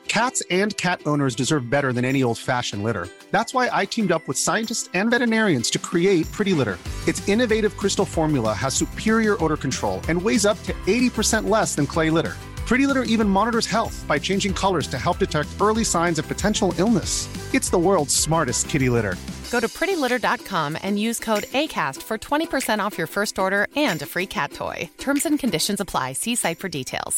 [0.17, 3.07] Cats and cat owners deserve better than any old-fashioned litter.
[3.35, 6.77] That's why I teamed up with scientists and veterinarians to create Pretty Litter.
[7.07, 11.87] Its innovative crystal formula has superior odor control and weighs up to 80% less than
[11.87, 12.35] clay litter.
[12.69, 16.73] Pretty Litter even monitors health by changing colors to help detect early signs of potential
[16.77, 17.13] illness.
[17.53, 19.15] It's the world's smartest kitty litter.
[19.49, 24.11] Go to prettylitter.com and use code ACAST for 20% off your first order and a
[24.13, 24.89] free cat toy.
[24.97, 26.07] Terms and conditions apply.
[26.21, 27.17] See site for details.